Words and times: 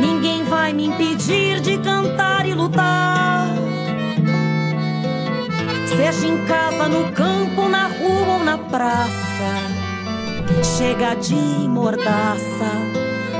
Ninguém 0.00 0.44
vai 0.44 0.72
me 0.72 0.86
impedir 0.86 1.60
de 1.60 1.78
cantar 1.78 2.46
e 2.46 2.54
lutar. 2.54 3.48
Seja 5.86 6.26
em 6.26 6.44
casa, 6.46 6.88
no 6.88 7.12
campo, 7.12 7.68
na 7.68 7.86
rua 7.88 8.38
ou 8.38 8.44
na 8.44 8.58
praça. 8.58 9.12
Chega 10.76 11.14
de 11.14 11.34
mordaça, 11.68 12.70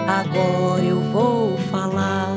agora 0.07 0.83
eu 0.83 1.01
vou 1.01 1.57
falar. 1.70 2.37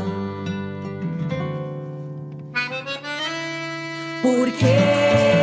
Porque 4.21 5.34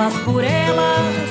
elas 0.00 0.16
por 0.20 0.42
elas, 0.42 1.30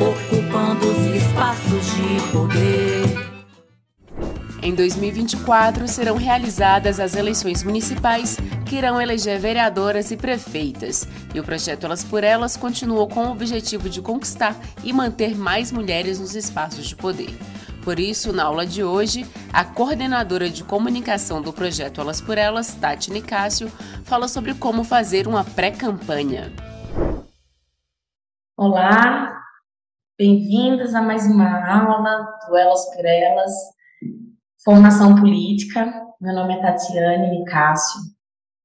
ocupando 0.00 0.86
os 0.86 1.22
espaços 1.22 1.86
de 1.94 2.32
poder. 2.32 3.30
Em 4.62 4.74
2024 4.74 5.86
serão 5.86 6.16
realizadas 6.16 6.98
as 6.98 7.14
eleições 7.14 7.62
municipais 7.62 8.38
que 8.64 8.76
irão 8.76 9.00
eleger 9.00 9.38
vereadoras 9.38 10.10
e 10.10 10.16
prefeitas. 10.16 11.06
E 11.34 11.40
o 11.40 11.44
projeto 11.44 11.84
Elas 11.84 12.02
por 12.02 12.24
Elas 12.24 12.56
continuou 12.56 13.06
com 13.06 13.26
o 13.26 13.32
objetivo 13.32 13.90
de 13.90 14.00
conquistar 14.00 14.56
e 14.82 14.94
manter 14.94 15.36
mais 15.36 15.70
mulheres 15.70 16.18
nos 16.18 16.34
espaços 16.34 16.86
de 16.86 16.96
poder. 16.96 17.36
Por 17.82 18.00
isso, 18.00 18.32
na 18.32 18.44
aula 18.44 18.64
de 18.64 18.82
hoje, 18.82 19.26
a 19.52 19.62
coordenadora 19.62 20.48
de 20.48 20.64
comunicação 20.64 21.42
do 21.42 21.52
projeto 21.52 22.00
Elas 22.00 22.20
por 22.20 22.38
Elas, 22.38 22.74
Tati 22.74 23.10
Nicásio, 23.10 23.70
fala 24.04 24.26
sobre 24.26 24.54
como 24.54 24.84
fazer 24.84 25.28
uma 25.28 25.44
pré-campanha. 25.44 26.69
Olá, 28.62 29.40
bem-vindas 30.18 30.94
a 30.94 31.00
mais 31.00 31.24
uma 31.24 31.66
aula 31.66 32.28
do 32.46 32.54
Elas 32.54 32.94
por 32.94 33.06
Elas, 33.06 33.52
formação 34.62 35.16
política. 35.16 35.90
Meu 36.20 36.34
nome 36.34 36.52
é 36.52 36.60
Tatiane 36.60 37.38
Nicásio, 37.38 38.02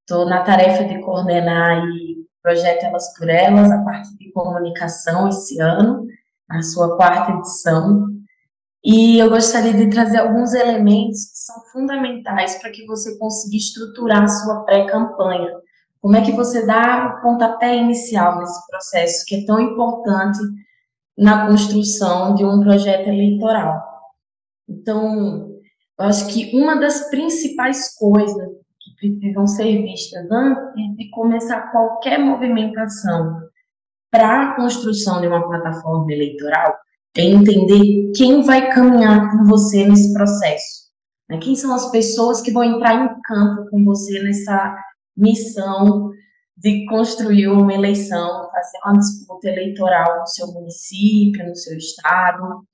estou 0.01 0.25
na 0.25 0.43
tarefa 0.43 0.83
de 0.83 0.99
coordenar 0.99 1.81
o 1.85 2.27
projeto 2.43 2.83
Elas 2.83 3.17
por 3.17 3.29
Elas, 3.29 3.71
a 3.71 3.85
parte 3.85 4.17
de 4.17 4.33
comunicação 4.33 5.29
esse 5.29 5.61
ano, 5.61 6.05
na 6.49 6.61
sua 6.61 6.97
quarta 6.97 7.31
edição. 7.31 8.09
E 8.83 9.17
eu 9.17 9.29
gostaria 9.29 9.75
de 9.75 9.89
trazer 9.89 10.17
alguns 10.17 10.53
elementos 10.53 11.23
que 11.31 11.37
são 11.37 11.55
fundamentais 11.71 12.61
para 12.61 12.69
que 12.69 12.85
você 12.85 13.17
consiga 13.17 13.55
estruturar 13.55 14.23
a 14.23 14.27
sua 14.27 14.65
pré-campanha. 14.65 15.53
Como 16.05 16.15
é 16.15 16.21
que 16.21 16.33
você 16.33 16.63
dá 16.67 17.17
o 17.17 17.21
pontapé 17.23 17.77
inicial 17.77 18.37
nesse 18.37 18.67
processo 18.67 19.25
que 19.25 19.37
é 19.37 19.45
tão 19.47 19.59
importante 19.59 20.37
na 21.17 21.47
construção 21.47 22.35
de 22.35 22.45
um 22.45 22.59
projeto 22.59 23.07
eleitoral? 23.07 23.81
Então, 24.69 25.49
eu 25.99 26.05
acho 26.05 26.27
que 26.27 26.55
uma 26.55 26.75
das 26.75 27.09
principais 27.09 27.97
coisas 27.97 28.49
que 28.79 28.95
precisam 28.99 29.47
ser 29.47 29.81
vistas 29.81 30.29
antes 30.29 30.95
de 30.95 31.09
começar 31.09 31.71
qualquer 31.71 32.19
movimentação 32.19 33.39
para 34.11 34.51
a 34.51 34.55
construção 34.57 35.19
de 35.21 35.25
uma 35.25 35.41
plataforma 35.47 36.13
eleitoral 36.13 36.77
é 37.17 37.23
entender 37.23 38.11
quem 38.15 38.43
vai 38.43 38.71
caminhar 38.71 39.31
com 39.31 39.45
você 39.45 39.83
nesse 39.87 40.13
processo. 40.13 40.85
Né? 41.27 41.39
Quem 41.39 41.55
são 41.55 41.73
as 41.73 41.89
pessoas 41.89 42.41
que 42.41 42.51
vão 42.51 42.63
entrar 42.63 42.93
em 42.93 43.09
campo 43.23 43.71
com 43.71 43.83
você 43.83 44.21
nessa 44.21 44.84
missão 45.15 46.11
de 46.57 46.85
construir 46.85 47.47
uma 47.47 47.73
eleição, 47.73 48.49
fazer 48.49 48.77
uma 48.85 48.97
disputa 48.97 49.49
eleitoral 49.49 50.19
no 50.19 50.27
seu 50.27 50.47
município, 50.53 51.47
no 51.47 51.55
seu 51.55 51.77
estado. 51.77 52.65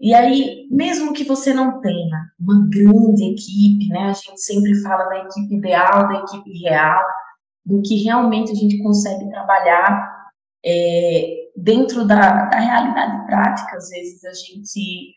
E 0.00 0.14
aí, 0.14 0.68
mesmo 0.70 1.12
que 1.12 1.24
você 1.24 1.52
não 1.52 1.80
tenha 1.80 2.30
uma 2.38 2.68
grande 2.68 3.32
equipe, 3.32 3.88
né? 3.88 4.10
A 4.10 4.12
gente 4.12 4.40
sempre 4.40 4.80
fala 4.82 5.04
da 5.08 5.18
equipe 5.24 5.56
ideal, 5.56 6.08
da 6.08 6.20
equipe 6.20 6.58
real, 6.60 7.04
do 7.66 7.82
que 7.82 8.04
realmente 8.04 8.52
a 8.52 8.54
gente 8.54 8.78
consegue 8.78 9.28
trabalhar 9.30 10.30
é, 10.64 11.48
dentro 11.56 12.06
da, 12.06 12.44
da 12.46 12.58
realidade 12.58 13.26
prática, 13.26 13.76
às 13.76 13.88
vezes 13.88 14.24
a 14.24 14.32
gente 14.32 15.12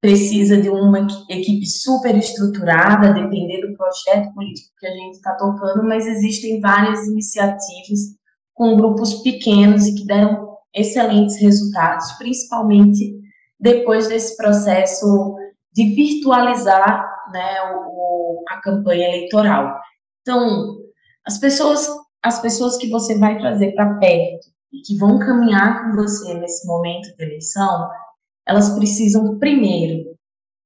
precisa 0.00 0.56
de 0.60 0.68
uma 0.68 1.06
equipe 1.28 1.66
super 1.66 2.16
estruturada, 2.16 3.12
depender 3.12 3.66
do 3.66 3.76
projeto 3.76 4.32
político 4.32 4.74
que 4.78 4.86
a 4.86 4.90
gente 4.90 5.14
está 5.14 5.34
tocando, 5.34 5.82
mas 5.82 6.06
existem 6.06 6.60
várias 6.60 7.06
iniciativas 7.06 8.16
com 8.54 8.76
grupos 8.76 9.14
pequenos 9.22 9.86
e 9.86 9.94
que 9.94 10.06
deram 10.06 10.56
excelentes 10.74 11.40
resultados, 11.40 12.12
principalmente 12.12 13.18
depois 13.58 14.08
desse 14.08 14.36
processo 14.36 15.36
de 15.72 15.94
virtualizar 15.94 17.04
né, 17.32 17.56
o, 17.74 18.42
a 18.48 18.60
campanha 18.60 19.08
eleitoral. 19.08 19.78
Então, 20.22 20.76
as 21.26 21.38
pessoas, 21.38 21.88
as 22.22 22.40
pessoas 22.40 22.76
que 22.76 22.88
você 22.88 23.18
vai 23.18 23.38
trazer 23.38 23.72
para 23.72 23.94
perto 23.94 24.48
e 24.72 24.80
que 24.82 24.96
vão 24.96 25.18
caminhar 25.18 25.82
com 25.82 25.96
você 25.96 26.34
nesse 26.34 26.66
momento 26.66 27.16
de 27.16 27.24
eleição, 27.24 27.88
elas 28.48 28.70
precisam 28.70 29.38
primeiro 29.38 30.16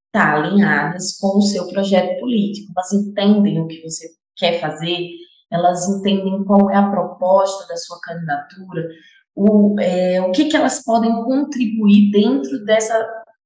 estar 0.06 0.36
alinhadas 0.36 1.18
com 1.18 1.38
o 1.38 1.42
seu 1.42 1.66
projeto 1.68 2.20
político. 2.20 2.72
Elas 2.76 2.92
entendem 2.92 3.60
o 3.60 3.66
que 3.66 3.82
você 3.82 4.08
quer 4.36 4.60
fazer, 4.60 5.08
elas 5.50 5.88
entendem 5.88 6.44
qual 6.44 6.70
é 6.70 6.76
a 6.76 6.90
proposta 6.90 7.66
da 7.66 7.76
sua 7.76 7.98
candidatura, 8.00 8.88
o, 9.34 9.74
é, 9.80 10.20
o 10.20 10.30
que, 10.30 10.44
que 10.44 10.56
elas 10.56 10.82
podem 10.84 11.12
contribuir 11.24 12.10
dentro 12.12 12.64
dessa 12.64 12.94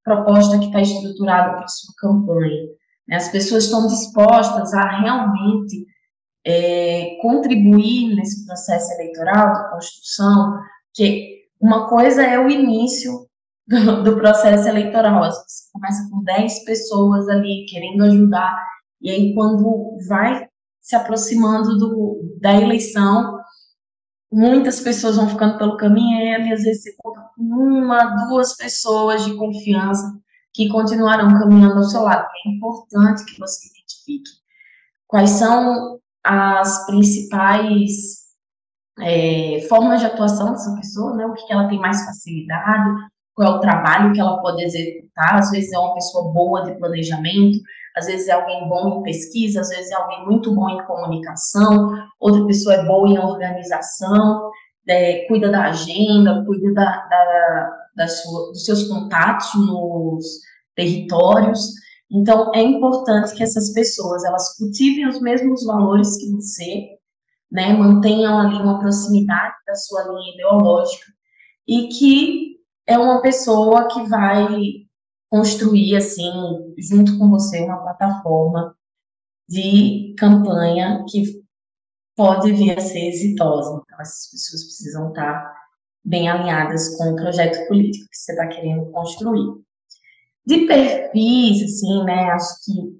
proposta 0.04 0.58
que 0.58 0.66
está 0.66 0.80
estruturada 0.80 1.54
para 1.54 1.64
a 1.64 1.68
sua 1.68 1.94
campanha. 1.98 2.68
As 3.10 3.28
pessoas 3.30 3.64
estão 3.64 3.86
dispostas 3.86 4.74
a 4.74 5.00
realmente 5.00 5.86
é, 6.44 7.16
contribuir 7.22 8.14
nesse 8.14 8.44
processo 8.44 8.92
eleitoral 8.94 9.52
de 9.52 9.70
construção, 9.70 10.60
que 10.92 11.44
uma 11.60 11.88
coisa 11.88 12.22
é 12.22 12.38
o 12.38 12.50
início 12.50 13.25
do, 13.66 14.02
do 14.02 14.16
processo 14.16 14.68
eleitoral, 14.68 15.24
você 15.24 15.70
começa 15.72 16.08
com 16.10 16.22
10 16.22 16.64
pessoas 16.64 17.28
ali 17.28 17.66
querendo 17.68 18.04
ajudar, 18.04 18.64
e 19.00 19.10
aí 19.10 19.34
quando 19.34 19.98
vai 20.08 20.48
se 20.80 20.94
aproximando 20.94 21.76
do, 21.78 22.38
da 22.40 22.54
eleição, 22.54 23.40
muitas 24.32 24.80
pessoas 24.80 25.16
vão 25.16 25.28
ficando 25.28 25.58
pelo 25.58 25.76
caminho, 25.76 26.20
e 26.20 26.52
às 26.52 26.62
vezes 26.62 26.82
você 26.82 26.94
conta 26.98 27.20
com 27.36 27.42
uma, 27.42 28.04
duas 28.28 28.56
pessoas 28.56 29.24
de 29.24 29.34
confiança 29.34 30.16
que 30.54 30.68
continuarão 30.68 31.38
caminhando 31.38 31.78
ao 31.78 31.84
seu 31.84 32.02
lado. 32.02 32.26
É 32.46 32.50
importante 32.50 33.24
que 33.24 33.38
você 33.38 33.68
identifique 33.68 34.30
quais 35.06 35.30
são 35.30 35.98
as 36.24 36.86
principais 36.86 38.26
é, 39.00 39.60
formas 39.68 40.00
de 40.00 40.06
atuação 40.06 40.52
dessa 40.52 40.74
pessoa, 40.74 41.14
né? 41.14 41.26
O 41.26 41.34
que, 41.34 41.46
que 41.46 41.52
ela 41.52 41.68
tem 41.68 41.78
mais 41.78 42.04
facilidade, 42.04 42.90
qual 43.36 43.52
é 43.52 43.56
o 43.56 43.60
trabalho 43.60 44.12
que 44.14 44.20
ela 44.20 44.40
pode 44.40 44.64
executar. 44.64 45.38
Às 45.38 45.50
vezes 45.50 45.72
é 45.72 45.78
uma 45.78 45.94
pessoa 45.94 46.32
boa 46.32 46.64
de 46.64 46.74
planejamento, 46.78 47.60
às 47.94 48.06
vezes 48.06 48.26
é 48.28 48.32
alguém 48.32 48.66
bom 48.68 49.00
em 49.00 49.02
pesquisa, 49.04 49.60
às 49.60 49.68
vezes 49.68 49.90
é 49.92 49.94
alguém 49.94 50.24
muito 50.24 50.54
bom 50.54 50.68
em 50.70 50.84
comunicação, 50.86 51.92
outra 52.18 52.44
pessoa 52.46 52.74
é 52.74 52.84
boa 52.84 53.08
em 53.08 53.18
organização, 53.18 54.50
é, 54.88 55.26
cuida 55.28 55.50
da 55.50 55.64
agenda, 55.66 56.44
cuida 56.46 56.72
da, 56.72 57.06
da, 57.06 57.70
da 57.94 58.08
sua, 58.08 58.48
dos 58.48 58.64
seus 58.64 58.84
contatos 58.88 59.54
nos 59.54 60.24
territórios. 60.74 61.74
Então, 62.10 62.50
é 62.54 62.62
importante 62.62 63.34
que 63.34 63.42
essas 63.42 63.72
pessoas, 63.72 64.24
elas 64.24 64.56
cultivem 64.56 65.06
os 65.08 65.20
mesmos 65.20 65.64
valores 65.64 66.16
que 66.18 66.30
você, 66.32 66.88
né, 67.50 67.72
mantenham 67.74 68.38
ali 68.38 68.56
uma 68.56 68.78
proximidade 68.78 69.54
da 69.66 69.74
sua 69.74 70.02
linha 70.04 70.34
ideológica, 70.34 71.06
e 71.66 71.88
que 71.88 72.56
é 72.86 72.98
uma 72.98 73.20
pessoa 73.20 73.88
que 73.88 74.02
vai 74.04 74.46
construir, 75.28 75.96
assim, 75.96 76.30
junto 76.78 77.18
com 77.18 77.28
você, 77.30 77.60
uma 77.60 77.82
plataforma 77.82 78.76
de 79.48 80.14
campanha 80.18 81.04
que 81.08 81.42
pode 82.16 82.52
vir 82.52 82.76
a 82.76 82.80
ser 82.80 83.08
exitosa. 83.08 83.82
Então, 83.84 84.00
essas 84.00 84.30
pessoas 84.30 84.64
precisam 84.64 85.08
estar 85.08 85.54
bem 86.04 86.28
alinhadas 86.28 86.96
com 86.96 87.12
o 87.12 87.16
projeto 87.16 87.66
político 87.68 88.08
que 88.10 88.16
você 88.16 88.32
está 88.32 88.46
querendo 88.46 88.90
construir. 88.92 89.60
De 90.46 90.66
perfis, 90.66 91.62
assim, 91.64 92.04
né, 92.04 92.30
acho 92.30 92.64
que 92.64 92.96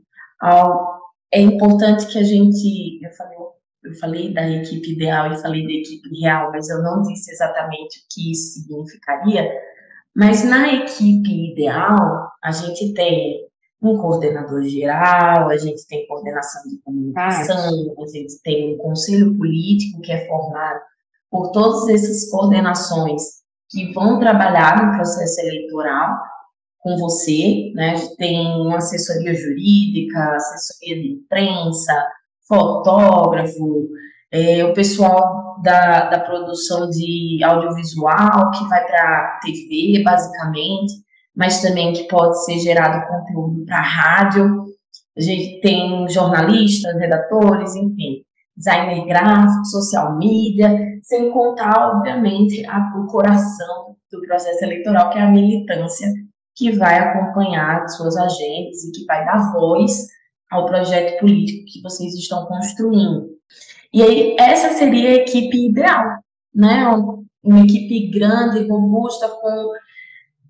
é 1.32 1.40
importante 1.40 2.06
que 2.08 2.18
a 2.18 2.22
gente, 2.24 3.00
eu 3.02 3.12
falei, 3.12 3.38
eu 3.84 3.94
falei 4.00 4.34
da 4.34 4.48
equipe 4.50 4.92
ideal 4.92 5.32
e 5.32 5.40
falei 5.40 5.64
da 5.64 5.72
equipe 5.72 6.20
real, 6.20 6.50
mas 6.50 6.68
eu 6.68 6.82
não 6.82 7.02
disse 7.02 7.30
exatamente 7.30 8.00
o 8.00 8.02
que 8.10 8.32
isso 8.32 8.54
significaria, 8.54 9.48
mas 10.16 10.42
na 10.44 10.72
equipe 10.72 11.52
ideal, 11.52 12.30
a 12.42 12.50
gente 12.50 12.94
tem 12.94 13.46
um 13.82 13.98
coordenador 13.98 14.62
geral, 14.62 15.50
a 15.50 15.56
gente 15.58 15.86
tem 15.86 16.06
coordenação 16.06 16.62
de 16.70 16.78
comunicação, 16.78 17.94
a 18.02 18.06
gente 18.06 18.40
tem 18.42 18.74
um 18.74 18.78
conselho 18.78 19.36
político 19.36 20.00
que 20.00 20.10
é 20.10 20.26
formado 20.26 20.80
por 21.30 21.52
todas 21.52 21.86
essas 21.90 22.30
coordenações 22.30 23.22
que 23.68 23.92
vão 23.92 24.18
trabalhar 24.18 24.86
no 24.86 24.96
processo 24.96 25.38
eleitoral 25.42 26.16
com 26.78 26.96
você, 26.96 27.72
né? 27.74 27.94
Tem 28.16 28.38
uma 28.62 28.78
assessoria 28.78 29.34
jurídica, 29.34 30.34
assessoria 30.34 31.02
de 31.02 31.08
imprensa, 31.12 31.92
fotógrafo, 32.48 33.86
é, 34.36 34.64
o 34.64 34.74
pessoal 34.74 35.60
da, 35.62 36.10
da 36.10 36.20
produção 36.20 36.90
de 36.90 37.42
audiovisual 37.42 38.50
que 38.50 38.68
vai 38.68 38.86
para 38.86 39.40
TV, 39.42 40.02
basicamente, 40.04 40.92
mas 41.34 41.62
também 41.62 41.94
que 41.94 42.04
pode 42.04 42.44
ser 42.44 42.58
gerado 42.58 43.06
conteúdo 43.08 43.64
para 43.64 43.80
rádio. 43.80 44.66
A 45.16 45.20
gente 45.22 45.60
tem 45.62 46.06
jornalistas, 46.08 46.98
redatores, 46.98 47.74
enfim, 47.74 48.22
designer 48.54 49.06
gráfico, 49.06 49.64
social 49.64 50.18
media, 50.18 50.70
sem 51.02 51.30
contar, 51.30 51.96
obviamente, 51.96 52.64
a, 52.66 52.92
o 52.98 53.06
coração 53.06 53.96
do 54.12 54.20
processo 54.20 54.64
eleitoral, 54.64 55.10
que 55.10 55.18
é 55.18 55.22
a 55.22 55.30
militância, 55.30 56.08
que 56.54 56.72
vai 56.72 56.98
acompanhar 56.98 57.88
suas 57.88 58.16
agendas 58.16 58.84
e 58.84 58.92
que 58.92 59.04
vai 59.06 59.24
dar 59.24 59.52
voz 59.52 60.06
ao 60.50 60.66
projeto 60.66 61.20
político 61.20 61.64
que 61.66 61.82
vocês 61.82 62.14
estão 62.14 62.44
construindo. 62.46 63.35
E 63.96 64.02
aí, 64.02 64.36
essa 64.38 64.74
seria 64.74 65.08
a 65.08 65.14
equipe 65.14 65.70
ideal, 65.70 66.18
né? 66.54 66.86
Uma 67.42 67.60
equipe 67.60 68.10
grande, 68.10 68.68
robusta, 68.68 69.26
com 69.26 69.72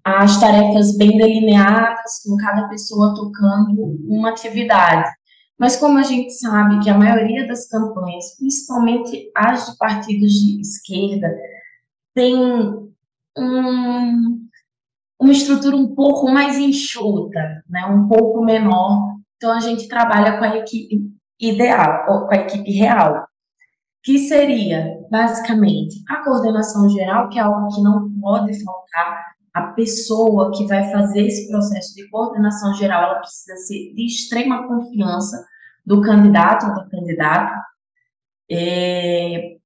as 0.02 0.40
tarefas 0.40 0.96
bem 0.96 1.16
delineadas, 1.16 2.24
com 2.24 2.36
cada 2.38 2.66
pessoa 2.66 3.14
tocando 3.14 4.00
uma 4.08 4.30
atividade. 4.30 5.08
Mas 5.56 5.76
como 5.76 5.96
a 5.96 6.02
gente 6.02 6.32
sabe 6.32 6.80
que 6.80 6.90
a 6.90 6.98
maioria 6.98 7.46
das 7.46 7.68
campanhas, 7.68 8.36
principalmente 8.36 9.30
as 9.32 9.70
de 9.70 9.78
partidos 9.78 10.32
de 10.32 10.60
esquerda, 10.60 11.32
tem 12.16 12.34
um, 13.38 14.48
uma 15.20 15.32
estrutura 15.32 15.76
um 15.76 15.94
pouco 15.94 16.28
mais 16.32 16.58
enxuta, 16.58 17.62
né, 17.68 17.86
um 17.86 18.08
pouco 18.08 18.44
menor. 18.44 19.14
Então 19.36 19.52
a 19.52 19.60
gente 19.60 19.86
trabalha 19.86 20.36
com 20.36 20.44
a 20.46 20.56
equipe 20.56 21.14
ideal, 21.38 22.06
com 22.06 22.34
a 22.34 22.38
equipe 22.38 22.72
real, 22.72 23.25
que 24.06 24.20
seria 24.20 25.00
basicamente 25.10 26.00
a 26.08 26.22
coordenação 26.22 26.88
geral, 26.88 27.28
que 27.28 27.40
é 27.40 27.42
algo 27.42 27.74
que 27.74 27.82
não 27.82 28.08
pode 28.20 28.64
faltar 28.64 29.34
a 29.52 29.62
pessoa 29.72 30.52
que 30.52 30.64
vai 30.68 30.92
fazer 30.92 31.26
esse 31.26 31.50
processo 31.50 31.92
de 31.96 32.08
coordenação 32.08 32.72
geral, 32.74 33.02
ela 33.02 33.18
precisa 33.18 33.56
ser 33.56 33.92
de 33.94 34.06
extrema 34.06 34.68
confiança 34.68 35.44
do 35.84 36.00
candidato 36.02 36.66
ou 36.66 36.74
da 36.76 36.88
candidata. 36.88 37.60
É, 38.48 39.56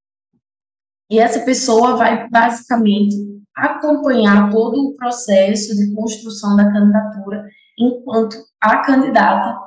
e 1.10 1.18
essa 1.18 1.40
pessoa 1.40 1.96
vai 1.96 2.26
basicamente 2.30 3.16
acompanhar 3.54 4.50
todo 4.50 4.88
o 4.88 4.96
processo 4.96 5.76
de 5.76 5.94
construção 5.94 6.56
da 6.56 6.72
candidatura, 6.72 7.46
enquanto 7.78 8.36
a 8.58 8.78
candidata 8.78 9.58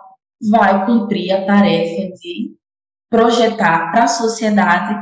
vai 0.50 0.84
cumprir 0.88 1.32
a 1.32 1.46
tarefa 1.46 2.12
de 2.16 2.56
projetar 3.14 3.92
para 3.92 4.06
a 4.06 4.08
sociedade 4.08 5.00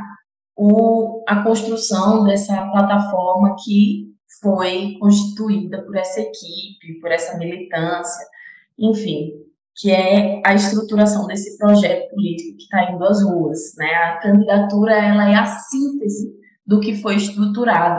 o, 0.54 1.24
a 1.26 1.42
construção 1.42 2.24
dessa 2.24 2.54
plataforma 2.70 3.56
que 3.64 4.12
foi 4.42 4.98
constituída 5.00 5.80
por 5.80 5.96
essa 5.96 6.20
equipe, 6.20 7.00
por 7.00 7.10
essa 7.10 7.38
militância, 7.38 8.26
enfim, 8.78 9.30
que 9.74 9.90
é 9.90 10.42
a 10.44 10.52
estruturação 10.52 11.26
desse 11.26 11.56
projeto 11.56 12.10
político 12.10 12.58
que 12.58 12.64
está 12.64 12.92
indo 12.92 13.02
às 13.02 13.22
ruas. 13.24 13.58
Né? 13.78 13.86
A 13.86 14.18
candidatura 14.18 14.94
ela 14.94 15.30
é 15.30 15.34
a 15.34 15.46
síntese 15.46 16.34
do 16.66 16.80
que 16.80 17.00
foi 17.00 17.16
estruturado 17.16 17.98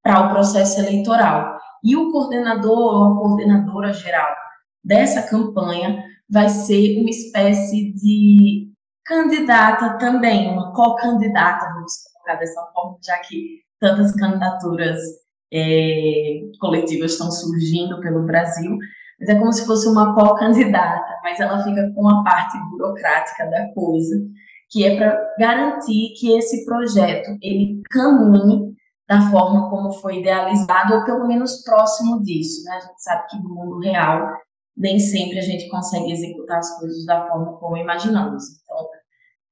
para 0.00 0.28
o 0.28 0.30
processo 0.30 0.78
eleitoral. 0.78 1.58
E 1.82 1.96
o 1.96 2.12
coordenador 2.12 2.78
ou 2.78 3.02
a 3.02 3.16
coordenadora 3.16 3.92
geral 3.92 4.32
dessa 4.84 5.22
campanha 5.28 6.04
vai 6.30 6.48
ser 6.48 7.00
uma 7.00 7.10
espécie 7.10 7.92
de 7.94 8.69
candidata 9.10 9.98
também, 9.98 10.52
uma 10.52 10.72
co-candidata, 10.72 11.66
vamos 11.74 11.92
colocar 12.14 12.36
dessa 12.36 12.64
forma, 12.72 12.96
já 13.04 13.18
que 13.18 13.58
tantas 13.80 14.14
candidaturas 14.14 15.00
é, 15.52 16.42
coletivas 16.60 17.12
estão 17.12 17.28
surgindo 17.28 18.00
pelo 18.00 18.24
Brasil, 18.24 18.78
mas 19.18 19.28
é 19.28 19.34
como 19.34 19.52
se 19.52 19.66
fosse 19.66 19.88
uma 19.88 20.14
co-candidata, 20.14 21.18
mas 21.24 21.40
ela 21.40 21.62
fica 21.64 21.92
com 21.92 22.08
a 22.08 22.22
parte 22.22 22.56
burocrática 22.70 23.46
da 23.50 23.74
coisa, 23.74 24.14
que 24.70 24.84
é 24.86 24.96
para 24.96 25.20
garantir 25.40 26.14
que 26.18 26.32
esse 26.38 26.64
projeto 26.64 27.36
ele 27.42 27.82
caminhe 27.90 28.70
da 29.08 29.28
forma 29.28 29.68
como 29.70 29.90
foi 29.94 30.20
idealizado, 30.20 30.94
ou 30.94 31.04
pelo 31.04 31.26
menos 31.26 31.64
próximo 31.64 32.22
disso. 32.22 32.62
Né? 32.64 32.76
A 32.76 32.80
gente 32.80 33.02
sabe 33.02 33.26
que 33.28 33.42
no 33.42 33.48
mundo 33.48 33.80
real 33.80 34.36
nem 34.76 35.00
sempre 35.00 35.38
a 35.38 35.42
gente 35.42 35.68
consegue 35.68 36.12
executar 36.12 36.58
as 36.58 36.78
coisas 36.78 37.04
da 37.04 37.26
forma 37.26 37.54
como 37.58 37.76
imaginamos. 37.76 38.44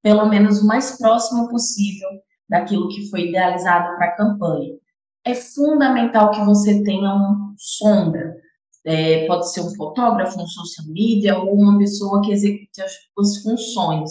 Pelo 0.09 0.25
menos 0.25 0.63
o 0.63 0.67
mais 0.67 0.97
próximo 0.97 1.51
possível 1.51 2.09
daquilo 2.49 2.89
que 2.89 3.11
foi 3.11 3.29
idealizado 3.29 3.95
para 3.99 4.07
a 4.07 4.17
campanha 4.17 4.75
é 5.23 5.35
fundamental 5.35 6.31
que 6.31 6.43
você 6.47 6.83
tenha 6.83 7.13
uma 7.13 7.55
sombra. 7.59 8.35
É, 8.87 9.27
pode 9.27 9.53
ser 9.53 9.61
um 9.61 9.75
fotógrafo, 9.75 10.41
um 10.41 10.47
social 10.47 10.87
media 10.89 11.39
ou 11.39 11.53
uma 11.53 11.77
pessoa 11.77 12.23
que 12.23 12.33
execute 12.33 12.81
as 12.81 12.91
suas 13.13 13.43
funções. 13.43 14.11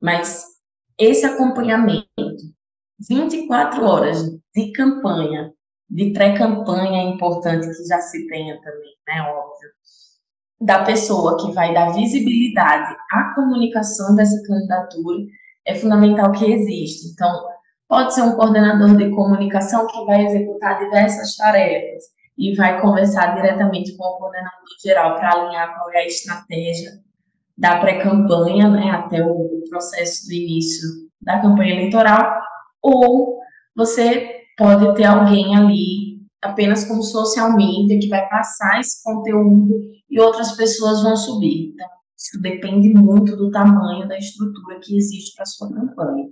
Mas 0.00 0.44
esse 0.96 1.26
acompanhamento, 1.26 2.06
24 3.08 3.84
horas 3.84 4.22
de 4.54 4.70
campanha, 4.70 5.52
de 5.90 6.12
pré-campanha 6.12 7.02
é 7.02 7.10
importante 7.12 7.66
que 7.66 7.88
já 7.88 8.00
se 8.00 8.24
tenha 8.28 8.54
também, 8.60 8.94
né? 9.08 9.20
Óbvio. 9.22 9.70
Da 10.64 10.84
pessoa 10.84 11.36
que 11.38 11.52
vai 11.52 11.74
dar 11.74 11.92
visibilidade 11.92 12.94
à 13.10 13.34
comunicação 13.34 14.14
dessa 14.14 14.40
candidatura 14.46 15.24
é 15.66 15.74
fundamental 15.74 16.32
que 16.32 16.44
exista. 16.44 17.08
Então, 17.12 17.52
Pode 17.92 18.14
ser 18.14 18.22
um 18.22 18.32
coordenador 18.32 18.96
de 18.96 19.10
comunicação 19.10 19.86
que 19.86 20.02
vai 20.06 20.24
executar 20.24 20.78
diversas 20.78 21.36
tarefas 21.36 22.04
e 22.38 22.56
vai 22.56 22.80
conversar 22.80 23.34
diretamente 23.34 23.94
com 23.98 24.04
o 24.04 24.16
coordenador 24.16 24.64
geral 24.82 25.16
para 25.16 25.30
alinhar 25.30 25.74
qual 25.76 25.90
é 25.92 25.98
a 25.98 26.06
estratégia 26.06 26.90
da 27.54 27.80
pré-campanha, 27.80 28.70
né, 28.70 28.92
até 28.92 29.22
o 29.22 29.62
processo 29.68 30.26
do 30.26 30.32
início 30.32 30.88
da 31.20 31.38
campanha 31.42 31.74
eleitoral, 31.74 32.40
ou 32.80 33.40
você 33.76 34.40
pode 34.56 34.94
ter 34.94 35.04
alguém 35.04 35.54
ali 35.54 36.01
apenas 36.42 36.84
como 36.84 37.02
social 37.02 37.54
media 37.54 37.98
que 37.98 38.08
vai 38.08 38.28
passar 38.28 38.80
esse 38.80 39.02
conteúdo 39.02 39.80
e 40.10 40.20
outras 40.20 40.52
pessoas 40.52 41.02
vão 41.02 41.16
subir. 41.16 41.72
Então, 41.72 41.86
isso 42.18 42.40
depende 42.42 42.92
muito 42.92 43.36
do 43.36 43.50
tamanho 43.50 44.08
da 44.08 44.18
estrutura 44.18 44.80
que 44.80 44.96
existe 44.96 45.34
para 45.36 45.46
sua 45.46 45.72
campanha. 45.72 46.26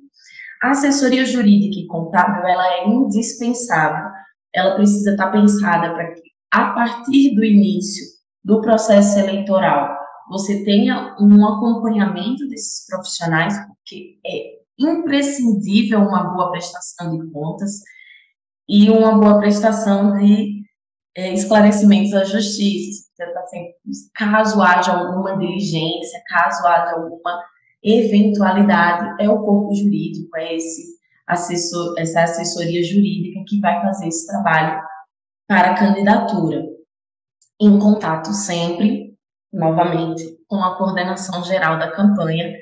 A 0.62 0.71
assessoria 0.71 1.25
jurídica 1.25 1.81
e 1.81 1.87
contábil, 1.87 2.47
ela 2.47 2.75
é 2.75 2.88
indispensável, 2.88 4.11
ela 4.55 4.75
precisa 4.75 5.12
estar 5.12 5.31
pensada 5.31 5.95
para 5.95 6.12
que, 6.12 6.23
a 6.52 6.73
partir 6.73 7.35
do 7.35 7.45
início 7.45 8.05
do 8.45 8.61
processo 8.61 9.19
eleitoral, 9.19 9.97
você 10.29 10.64
tenha 10.64 11.17
um 11.21 11.47
acompanhamento 11.47 12.47
desses 12.49 12.87
profissionais, 12.87 13.55
porque 13.67 14.19
é 14.26 14.61
imprescindível 14.79 16.00
uma 16.00 16.25
boa 16.35 16.50
prestação 16.50 17.17
de 17.17 17.31
contas 17.33 17.81
e 18.71 18.89
uma 18.89 19.19
boa 19.19 19.41
prestação 19.41 20.17
de 20.17 20.62
é, 21.17 21.35
esclarecimentos 21.35 22.15
à 22.15 22.23
justiça. 22.23 23.11
Assim, 23.43 23.67
caso 24.15 24.62
haja 24.62 24.93
alguma 24.93 25.37
diligência, 25.37 26.23
caso 26.29 26.65
haja 26.67 26.93
alguma 26.93 27.45
eventualidade 27.83 29.23
é 29.23 29.29
o 29.29 29.43
corpo 29.43 29.75
jurídico, 29.75 30.37
é 30.37 30.55
esse 30.55 30.83
assessor, 31.27 31.95
essa 31.99 32.23
assessoria 32.23 32.83
jurídica 32.85 33.45
que 33.47 33.61
vai 33.61 33.81
fazer 33.83 34.07
esse 34.07 34.27
trabalho 34.27 34.81
para 35.49 35.73
a 35.73 35.79
candidatura. 35.79 36.65
em 37.62 37.79
contato 37.79 38.33
sempre, 38.33 39.15
novamente, 39.53 40.39
com 40.49 40.57
a 40.62 40.79
coordenação 40.79 41.45
geral 41.45 41.79
da 41.79 41.91
campanha, 41.91 42.57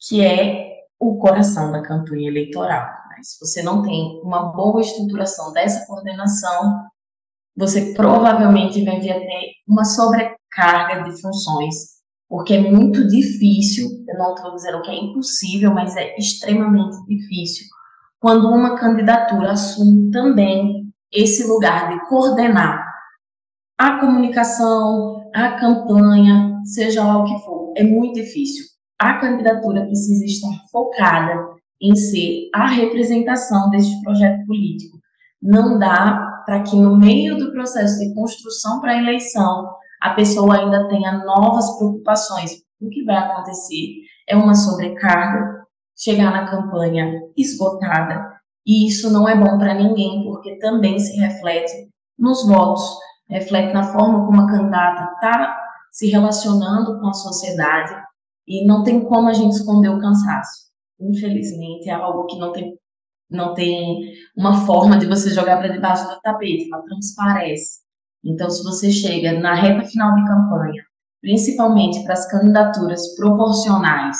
que 0.00 0.24
é 0.24 0.84
o 0.98 1.18
coração 1.18 1.70
da 1.70 1.82
campanha 1.82 2.28
eleitoral. 2.28 3.01
Se 3.22 3.38
você 3.40 3.62
não 3.62 3.82
tem 3.82 4.20
uma 4.22 4.52
boa 4.52 4.80
estruturação 4.80 5.52
dessa 5.52 5.86
coordenação, 5.86 6.82
você 7.56 7.92
provavelmente 7.94 8.84
vai 8.84 8.98
vir 9.00 9.12
a 9.12 9.20
ter 9.20 9.52
uma 9.68 9.84
sobrecarga 9.84 11.04
de 11.04 11.20
funções, 11.20 11.74
porque 12.28 12.54
é 12.54 12.60
muito 12.60 13.06
difícil, 13.08 13.88
eu 14.08 14.18
não 14.18 14.34
estou 14.34 14.54
dizendo 14.54 14.82
que 14.82 14.90
é 14.90 14.96
impossível, 14.96 15.72
mas 15.72 15.96
é 15.96 16.16
extremamente 16.16 16.96
difícil, 17.06 17.66
quando 18.18 18.48
uma 18.48 18.76
candidatura 18.78 19.52
assume 19.52 20.10
também 20.10 20.92
esse 21.12 21.46
lugar 21.46 21.90
de 21.90 22.08
coordenar 22.08 22.86
a 23.78 23.98
comunicação, 23.98 25.30
a 25.34 25.58
campanha, 25.58 26.60
seja 26.64 27.04
lá 27.04 27.18
o 27.18 27.24
que 27.24 27.44
for, 27.44 27.72
é 27.76 27.82
muito 27.82 28.14
difícil. 28.14 28.64
A 28.98 29.14
candidatura 29.14 29.84
precisa 29.84 30.24
estar 30.24 30.64
focada 30.70 31.51
em 31.82 31.96
ser 31.96 32.48
a 32.54 32.66
representação 32.66 33.68
deste 33.70 34.00
projeto 34.02 34.46
político. 34.46 34.98
Não 35.42 35.78
dá 35.78 36.42
para 36.46 36.62
que 36.62 36.76
no 36.76 36.96
meio 36.96 37.36
do 37.36 37.50
processo 37.50 37.98
de 37.98 38.14
construção 38.14 38.80
para 38.80 38.92
a 38.92 38.98
eleição 38.98 39.68
a 40.00 40.10
pessoa 40.10 40.56
ainda 40.56 40.88
tenha 40.88 41.24
novas 41.24 41.76
preocupações. 41.76 42.62
O 42.80 42.88
que 42.88 43.04
vai 43.04 43.16
acontecer 43.16 43.96
é 44.28 44.36
uma 44.36 44.54
sobrecarga, 44.54 45.64
chegar 45.96 46.30
na 46.30 46.48
campanha 46.48 47.20
esgotada, 47.36 48.32
e 48.64 48.86
isso 48.86 49.12
não 49.12 49.28
é 49.28 49.36
bom 49.36 49.58
para 49.58 49.74
ninguém, 49.74 50.24
porque 50.24 50.58
também 50.58 50.98
se 50.98 51.16
reflete 51.18 51.88
nos 52.18 52.46
votos, 52.46 52.82
reflete 53.28 53.72
na 53.72 53.84
forma 53.84 54.24
como 54.26 54.40
a 54.40 54.46
candidata 54.46 55.12
está 55.14 55.58
se 55.90 56.08
relacionando 56.08 57.00
com 57.00 57.08
a 57.08 57.12
sociedade, 57.12 57.94
e 58.46 58.66
não 58.66 58.82
tem 58.82 59.04
como 59.04 59.28
a 59.28 59.32
gente 59.32 59.52
esconder 59.52 59.90
o 59.90 60.00
cansaço 60.00 60.71
infelizmente, 61.02 61.88
é 61.88 61.92
algo 61.92 62.26
que 62.26 62.38
não 62.38 62.52
tem, 62.52 62.78
não 63.30 63.54
tem 63.54 64.12
uma 64.36 64.66
forma 64.66 64.98
de 64.98 65.06
você 65.06 65.30
jogar 65.30 65.58
para 65.58 65.72
debaixo 65.72 66.08
do 66.08 66.20
tapete, 66.20 66.68
ela 66.72 66.82
transparece. 66.82 67.82
Então, 68.24 68.48
se 68.48 68.62
você 68.62 68.90
chega 68.90 69.38
na 69.40 69.54
reta 69.54 69.86
final 69.88 70.14
de 70.14 70.24
campanha, 70.24 70.82
principalmente 71.20 72.02
para 72.04 72.14
as 72.14 72.30
candidaturas 72.30 73.16
proporcionais, 73.16 74.16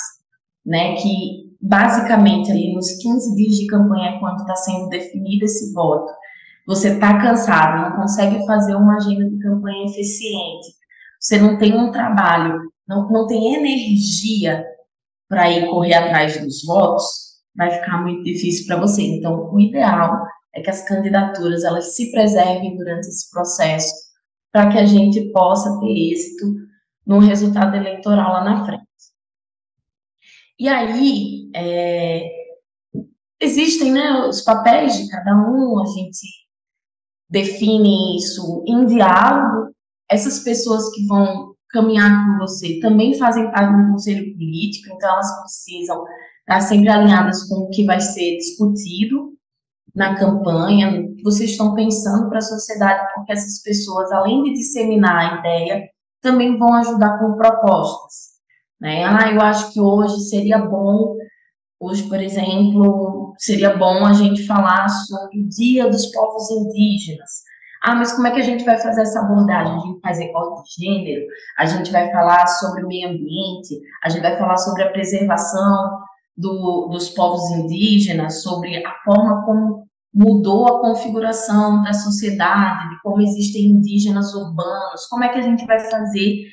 né, 0.65 0.95
que 0.97 1.53
basicamente 1.61 2.51
ali 2.51 2.75
nos 2.75 2.91
15 3.01 3.37
dias 3.37 3.57
de 3.57 3.67
campanha, 3.67 4.19
quando 4.19 4.41
está 4.41 4.57
sendo 4.57 4.89
definido 4.89 5.45
esse 5.45 5.73
voto, 5.73 6.13
você 6.67 6.95
está 6.95 7.21
cansado, 7.21 7.91
não 7.91 7.97
consegue 8.03 8.45
fazer 8.47 8.75
uma 8.75 8.97
agenda 8.97 9.29
de 9.29 9.39
campanha 9.39 9.87
eficiente, 9.87 10.75
você 11.21 11.39
não 11.39 11.59
tem 11.59 11.77
um 11.77 11.91
trabalho, 11.91 12.73
não, 12.87 13.09
não 13.09 13.27
tem 13.27 13.55
energia 13.55 14.65
para 15.33 15.51
ir 15.51 15.67
correr 15.71 15.95
atrás 15.95 16.39
dos 16.43 16.63
votos, 16.63 17.05
vai 17.57 17.71
ficar 17.71 18.03
muito 18.03 18.23
difícil 18.23 18.67
para 18.67 18.79
você. 18.79 19.01
Então, 19.01 19.51
o 19.51 19.59
ideal 19.59 20.27
é 20.55 20.61
que 20.61 20.69
as 20.69 20.87
candidaturas 20.87 21.65
elas 21.65 21.97
se 21.97 22.13
preservem 22.13 22.77
durante 22.77 23.09
esse 23.09 23.31
processo, 23.31 23.95
para 24.53 24.71
que 24.71 24.77
a 24.77 24.85
gente 24.85 25.33
possa 25.33 25.81
ter 25.81 25.87
êxito 25.87 26.55
no 27.07 27.19
resultado 27.19 27.75
eleitoral 27.75 28.31
lá 28.31 28.45
na 28.45 28.67
frente. 28.67 28.85
E 30.59 30.69
aí, 30.69 31.51
é, 31.57 32.31
existem 33.41 33.91
né, 33.91 34.27
os 34.27 34.43
papéis 34.43 34.99
de 34.99 35.09
cada 35.09 35.35
um, 35.35 35.83
a 35.83 35.87
gente 35.87 36.27
define 37.31 38.19
isso 38.19 38.63
em 38.67 38.85
diálogo. 38.85 39.73
Essas 40.11 40.41
pessoas 40.41 40.95
que 40.95 41.07
vão 41.07 41.52
caminhar 41.73 42.27
com 42.27 42.39
você 42.39 42.79
também 42.81 43.15
fazem 43.19 43.51
parte 43.51 43.75
do 43.75 43.93
conselho 43.93 44.33
político, 44.35 44.95
então 44.95 45.11
elas 45.11 45.41
precisam 45.41 46.05
estar 46.41 46.61
sempre 46.61 46.89
alinhadas 46.91 47.49
com 47.49 47.57
o 47.57 47.71
que 47.71 47.85
vai 47.85 48.01
ser 48.01 48.37
discutido 48.37 49.33
na 49.95 50.19
campanha, 50.19 51.07
vocês 51.23 51.51
estão 51.51 51.75
pensando 51.75 52.29
para 52.29 52.39
a 52.39 52.43
sociedade, 52.43 53.15
porque 53.15 53.33
essas 53.33 53.63
pessoas, 53.63 54.11
além 54.11 54.43
de 54.43 54.55
disseminar 54.55 55.17
a 55.17 55.39
ideia, 55.39 55.89
também 56.21 56.59
vão 56.59 56.73
ajudar 56.75 57.19
com 57.19 57.37
propostas. 57.37 58.33
Né? 58.81 59.05
Ah, 59.05 59.31
eu 59.31 59.41
acho 59.41 59.73
que 59.73 59.81
hoje 59.81 60.21
seria 60.29 60.59
bom, 60.59 61.15
hoje, 61.79 62.09
por 62.09 62.21
exemplo, 62.21 63.35
seria 63.39 63.77
bom 63.77 64.05
a 64.05 64.13
gente 64.13 64.47
falar 64.47 64.89
sobre 64.89 65.41
o 65.41 65.49
Dia 65.49 65.89
dos 65.89 66.07
Povos 66.07 66.51
Indígenas. 66.51 67.43
Ah, 67.85 67.97
mas 67.97 68.13
como 68.13 68.29
é 68.29 68.31
que 68.31 68.41
a 68.41 68.45
gente 68.45 68.65
vai 68.65 68.79
fazer 68.79 69.03
essa 69.03 69.21
abordagem? 69.21 69.75
A 69.75 69.81
gente 69.81 70.01
faz 70.01 70.19
recorte 70.19 70.63
de 70.63 70.87
gênero, 70.87 71.27
a 71.59 71.67
gente 71.67 71.91
vai 71.91 72.13
falar 72.13 72.47
sobre 72.47 72.85
o 72.85 72.87
meio 72.87 73.09
ambiente, 73.09 73.81
a 74.05 74.09
gente 74.09 74.23
vai 74.23 74.39
falar 74.39 74.57
sobre 74.57 74.85
a 74.85 74.91
preservação 74.91 75.99
do, 76.37 76.89
dos 76.93 77.11
povos 77.11 77.51
indígenas, 77.51 78.43
sobre 78.43 78.85
a 78.87 78.95
forma 79.05 79.45
como 79.45 79.89
mudou 80.15 80.69
a 80.69 80.81
configuração 80.81 81.83
da 81.83 81.93
sociedade, 81.93 82.89
de 82.91 83.03
como 83.03 83.21
existem 83.21 83.65
indígenas 83.65 84.33
urbanos, 84.33 85.07
como 85.09 85.25
é 85.25 85.29
que 85.31 85.39
a 85.39 85.43
gente 85.43 85.67
vai 85.67 85.81
fazer 85.81 86.45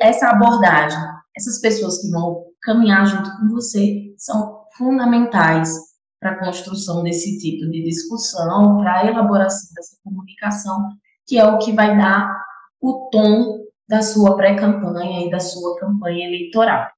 essa 0.00 0.28
abordagem? 0.30 0.98
Essas 1.36 1.60
pessoas 1.60 2.00
que 2.00 2.10
vão 2.10 2.42
caminhar 2.62 3.06
junto 3.06 3.30
com 3.36 3.48
você 3.48 4.12
são 4.16 4.64
fundamentais 4.76 5.93
para 6.24 6.32
a 6.32 6.38
construção 6.38 7.02
desse 7.02 7.36
tipo 7.36 7.70
de 7.70 7.82
discussão, 7.82 8.78
para 8.78 9.00
a 9.00 9.06
elaboração 9.06 9.74
dessa 9.74 9.98
comunicação, 10.02 10.88
que 11.26 11.38
é 11.38 11.44
o 11.44 11.58
que 11.58 11.70
vai 11.72 11.94
dar 11.98 12.34
o 12.80 13.10
tom 13.12 13.58
da 13.86 14.00
sua 14.00 14.34
pré-campanha 14.34 15.26
e 15.26 15.30
da 15.30 15.38
sua 15.38 15.78
campanha 15.78 16.26
eleitoral. 16.26 16.88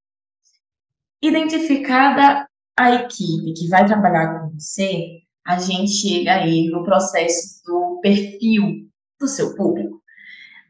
Identificada 1.21 2.47
a 2.79 2.93
equipe 2.93 3.53
que 3.55 3.69
vai 3.69 3.85
trabalhar 3.85 4.39
com 4.39 4.51
você, 4.51 5.19
a 5.45 5.59
gente 5.59 5.91
chega 5.91 6.35
aí 6.35 6.69
no 6.71 6.85
processo 6.85 7.61
do 7.67 7.99
perfil 8.01 8.89
do 9.19 9.27
seu 9.27 9.57
público. 9.57 10.01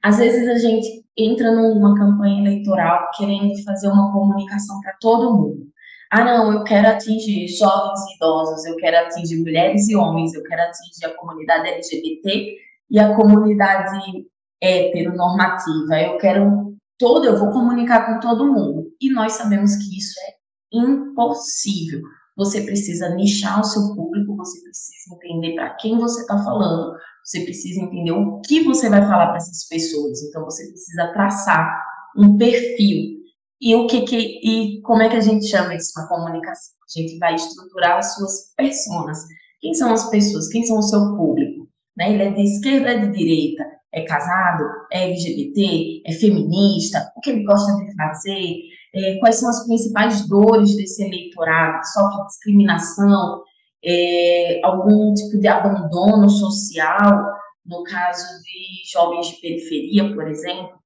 Às 0.03 0.17
vezes 0.17 0.49
a 0.49 0.57
gente 0.57 1.05
entra 1.15 1.53
numa 1.53 1.95
campanha 1.95 2.41
eleitoral 2.41 3.11
querendo 3.19 3.63
fazer 3.65 3.89
uma 3.89 4.11
comunicação 4.13 4.81
para 4.81 4.97
todo 4.99 5.37
mundo. 5.37 5.76
Ah, 6.11 6.25
não, 6.25 6.53
eu 6.53 6.65
quero 6.65 6.89
atingir 6.89 7.49
jovens 7.49 7.99
e 8.11 8.17
idosos, 8.17 8.65
eu 8.65 8.77
quero 8.77 8.97
atingir 9.07 9.41
mulheres 9.41 9.89
e 9.89 9.97
homens, 9.97 10.35
eu 10.35 10.43
quero 10.45 10.63
atingir 10.63 11.05
a 11.07 11.17
comunidade 11.17 11.69
LGBT 11.69 12.57
e 12.91 12.99
a 12.99 13.15
comunidade 13.17 14.27
heteronormativa. 14.63 16.01
Eu 16.01 16.19
quero 16.19 16.77
todo, 16.99 17.25
eu 17.27 17.39
vou 17.39 17.51
comunicar 17.51 18.07
com 18.07 18.21
todo 18.21 18.53
mundo. 18.53 18.87
E 19.01 19.11
nós 19.11 19.33
sabemos 19.33 19.75
que 19.77 19.99
isso 19.99 20.15
é 20.21 20.79
impossível. 20.79 22.01
Você 22.37 22.63
precisa 22.63 23.15
nichar 23.15 23.61
o 23.61 23.65
seu 23.65 23.95
público, 23.95 24.37
você 24.37 24.61
precisa 24.61 25.15
entender 25.15 25.55
para 25.55 25.71
quem 25.77 25.99
você 25.99 26.21
está 26.21 26.37
falando, 26.45 26.95
você 27.25 27.41
precisa 27.41 27.81
entender 27.81 28.13
o 28.13 28.41
que 28.43 28.63
você 28.63 28.89
vai 28.91 29.01
falar 29.01 29.29
para 29.29 29.39
essas 29.39 29.67
pessoas. 29.67 30.23
Então, 30.23 30.45
você 30.45 30.69
precisa 30.69 31.13
traçar 31.13 31.83
um 32.17 32.37
perfil 32.37 33.16
e 33.61 33.75
o 33.75 33.87
que, 33.87 34.03
que 34.03 34.17
e 34.17 34.81
como 34.83 35.03
é 35.03 35.09
que 35.09 35.17
a 35.17 35.21
gente 35.21 35.47
chama 35.47 35.75
isso 35.75 35.93
na 35.97 36.07
comunicação? 36.09 36.75
A 36.83 37.01
gente 37.01 37.19
vai 37.19 37.35
estruturar 37.35 37.99
as 37.99 38.15
suas 38.15 38.55
personas. 38.57 39.19
Quem 39.61 39.75
são 39.75 39.93
as 39.93 40.09
pessoas? 40.11 40.49
Quem 40.49 40.65
são 40.65 40.79
o 40.79 40.83
seu 40.83 41.17
público? 41.17 41.69
Né? 41.97 42.13
Ele 42.13 42.23
é 42.23 42.31
de 42.31 42.43
esquerda, 42.43 42.91
é 42.91 42.99
de 42.99 43.13
direita, 43.13 43.65
é 43.93 44.03
casado, 44.03 44.65
é 44.93 45.09
LGBT, 45.11 46.03
é 46.07 46.13
feminista, 46.13 47.11
o 47.17 47.21
que 47.21 47.31
ele 47.31 47.45
gosta 47.45 47.73
de 47.83 47.95
fazer, 47.95 48.57
é, 48.95 49.19
quais 49.19 49.37
são 49.37 49.49
as 49.49 49.67
principais 49.67 50.29
dores 50.29 50.77
desse 50.77 51.03
eleitorado, 51.03 51.85
sofre 51.87 52.27
discriminação, 52.27 53.43
é, 53.85 54.61
algum 54.63 55.15
tipo 55.15 55.39
de 55.39 55.49
abandono 55.49 56.29
social, 56.29 57.25
no 57.65 57.83
caso 57.85 58.27
de 58.43 58.91
jovens 58.93 59.29
de 59.29 59.41
periferia, 59.41 60.15
por 60.15 60.29
exemplo, 60.29 60.79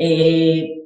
é, 0.00 0.77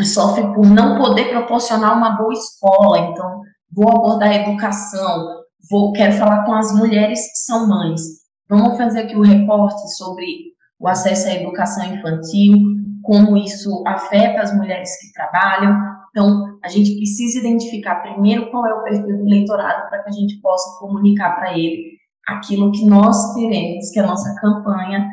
sofre 0.00 0.42
por 0.54 0.66
não 0.66 0.98
poder 0.98 1.30
proporcionar 1.30 1.96
uma 1.96 2.16
boa 2.16 2.32
escola, 2.32 2.98
então 2.98 3.40
vou 3.70 3.88
abordar 3.88 4.30
a 4.30 4.36
educação, 4.36 5.42
vou 5.70 5.92
quero 5.92 6.12
falar 6.14 6.44
com 6.44 6.54
as 6.54 6.72
mulheres 6.72 7.20
que 7.20 7.38
são 7.38 7.68
mães. 7.68 8.00
Vamos 8.48 8.76
fazer 8.76 9.00
aqui 9.00 9.16
o 9.16 9.20
um 9.20 9.22
recorte 9.22 9.94
sobre 9.96 10.52
o 10.78 10.88
acesso 10.88 11.28
à 11.28 11.34
educação 11.34 11.84
infantil, 11.84 12.58
como 13.02 13.36
isso 13.36 13.82
afeta 13.86 14.42
as 14.42 14.54
mulheres 14.54 14.90
que 15.00 15.12
trabalham. 15.12 15.76
Então, 16.10 16.58
a 16.62 16.68
gente 16.68 16.96
precisa 16.96 17.38
identificar 17.38 18.02
primeiro 18.02 18.50
qual 18.50 18.66
é 18.66 18.74
o 18.74 18.82
perfil 18.82 19.18
do 19.18 19.26
eleitorado 19.26 19.88
para 19.88 20.02
que 20.02 20.10
a 20.10 20.12
gente 20.12 20.40
possa 20.40 20.78
comunicar 20.78 21.36
para 21.36 21.56
ele 21.56 21.92
aquilo 22.26 22.70
que 22.72 22.84
nós 22.84 23.34
queremos 23.34 23.90
que 23.90 23.98
a 23.98 24.06
nossa 24.06 24.34
campanha 24.40 25.08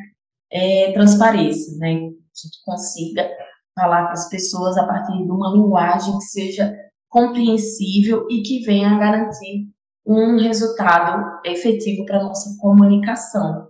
é, 0.52 0.92
transpareça, 0.92 1.78
né? 1.78 1.94
A 1.96 1.98
gente 1.98 2.64
consiga 2.66 3.28
falar 3.80 4.08
com 4.08 4.14
as 4.14 4.30
pessoas 4.30 4.78
a 4.78 4.86
partir 4.86 5.24
de 5.24 5.32
uma 5.32 5.52
linguagem 5.52 6.18
que 6.18 6.26
seja 6.26 6.76
compreensível 7.08 8.28
e 8.30 8.42
que 8.42 8.60
venha 8.60 8.90
a 8.90 9.00
garantir 9.00 9.70
um 10.06 10.38
resultado 10.38 11.40
efetivo 11.46 12.06
para 12.06 12.20
a 12.20 12.24
nossa 12.24 12.58
comunicação. 12.60 13.70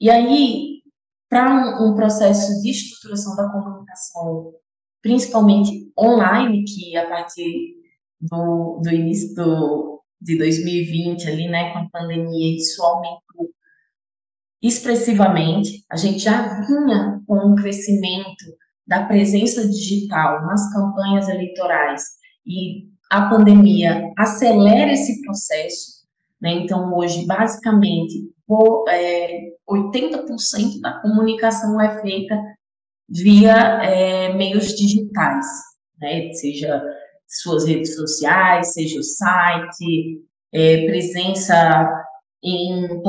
E 0.00 0.08
aí, 0.08 0.82
para 1.28 1.80
um, 1.80 1.90
um, 1.90 1.94
processo 1.94 2.60
de 2.62 2.70
estruturação 2.70 3.36
da 3.36 3.50
comunicação, 3.50 4.52
principalmente 5.02 5.92
online, 5.98 6.64
que 6.64 6.96
a 6.96 7.08
partir 7.08 7.76
do, 8.20 8.80
do 8.82 8.90
início 8.90 9.34
do, 9.34 10.02
de 10.20 10.38
2020, 10.38 11.28
ali, 11.28 11.48
né, 11.48 11.72
com 11.72 11.80
a 11.80 11.88
pandemia, 11.90 12.56
isso 12.56 12.82
aumentou 12.82 13.50
expressivamente. 14.62 15.84
A 15.90 15.96
gente 15.96 16.18
já 16.18 16.60
vinha 16.60 17.22
com 17.26 17.52
um 17.52 17.54
crescimento 17.54 18.44
da 18.90 19.04
presença 19.04 19.68
digital 19.68 20.44
nas 20.44 20.72
campanhas 20.72 21.28
eleitorais 21.28 22.02
e 22.44 22.88
a 23.08 23.30
pandemia 23.30 24.12
acelera 24.18 24.92
esse 24.92 25.22
processo. 25.22 26.00
Né? 26.42 26.54
Então, 26.54 26.92
hoje, 26.96 27.24
basicamente, 27.24 28.28
por, 28.44 28.84
é, 28.88 29.52
80% 29.68 30.80
da 30.80 31.00
comunicação 31.02 31.80
é 31.80 32.02
feita 32.02 32.34
via 33.08 33.54
é, 33.84 34.34
meios 34.34 34.74
digitais, 34.74 35.46
né? 36.00 36.32
seja 36.32 36.82
suas 37.28 37.66
redes 37.66 37.94
sociais, 37.94 38.72
seja 38.72 38.98
o 38.98 39.04
site, 39.04 40.20
é, 40.52 40.84
presença 40.86 41.88
em 42.42 43.00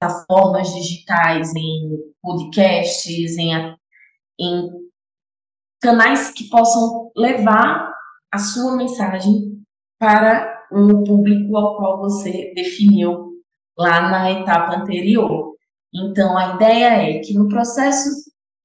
plataformas 0.00 0.74
digitais, 0.74 1.54
em 1.54 1.98
podcasts, 2.20 3.38
em, 3.38 3.76
em 4.40 4.89
canais 5.80 6.30
que 6.30 6.48
possam 6.48 7.10
levar 7.16 7.92
a 8.32 8.38
sua 8.38 8.76
mensagem 8.76 9.60
para 9.98 10.64
o 10.70 11.02
público 11.04 11.56
ao 11.56 11.76
qual 11.76 11.98
você 11.98 12.52
definiu 12.54 13.30
lá 13.76 14.10
na 14.10 14.30
etapa 14.30 14.76
anterior. 14.76 15.54
Então, 15.92 16.36
a 16.36 16.54
ideia 16.54 17.16
é 17.16 17.18
que 17.18 17.34
no 17.34 17.48
processo 17.48 18.08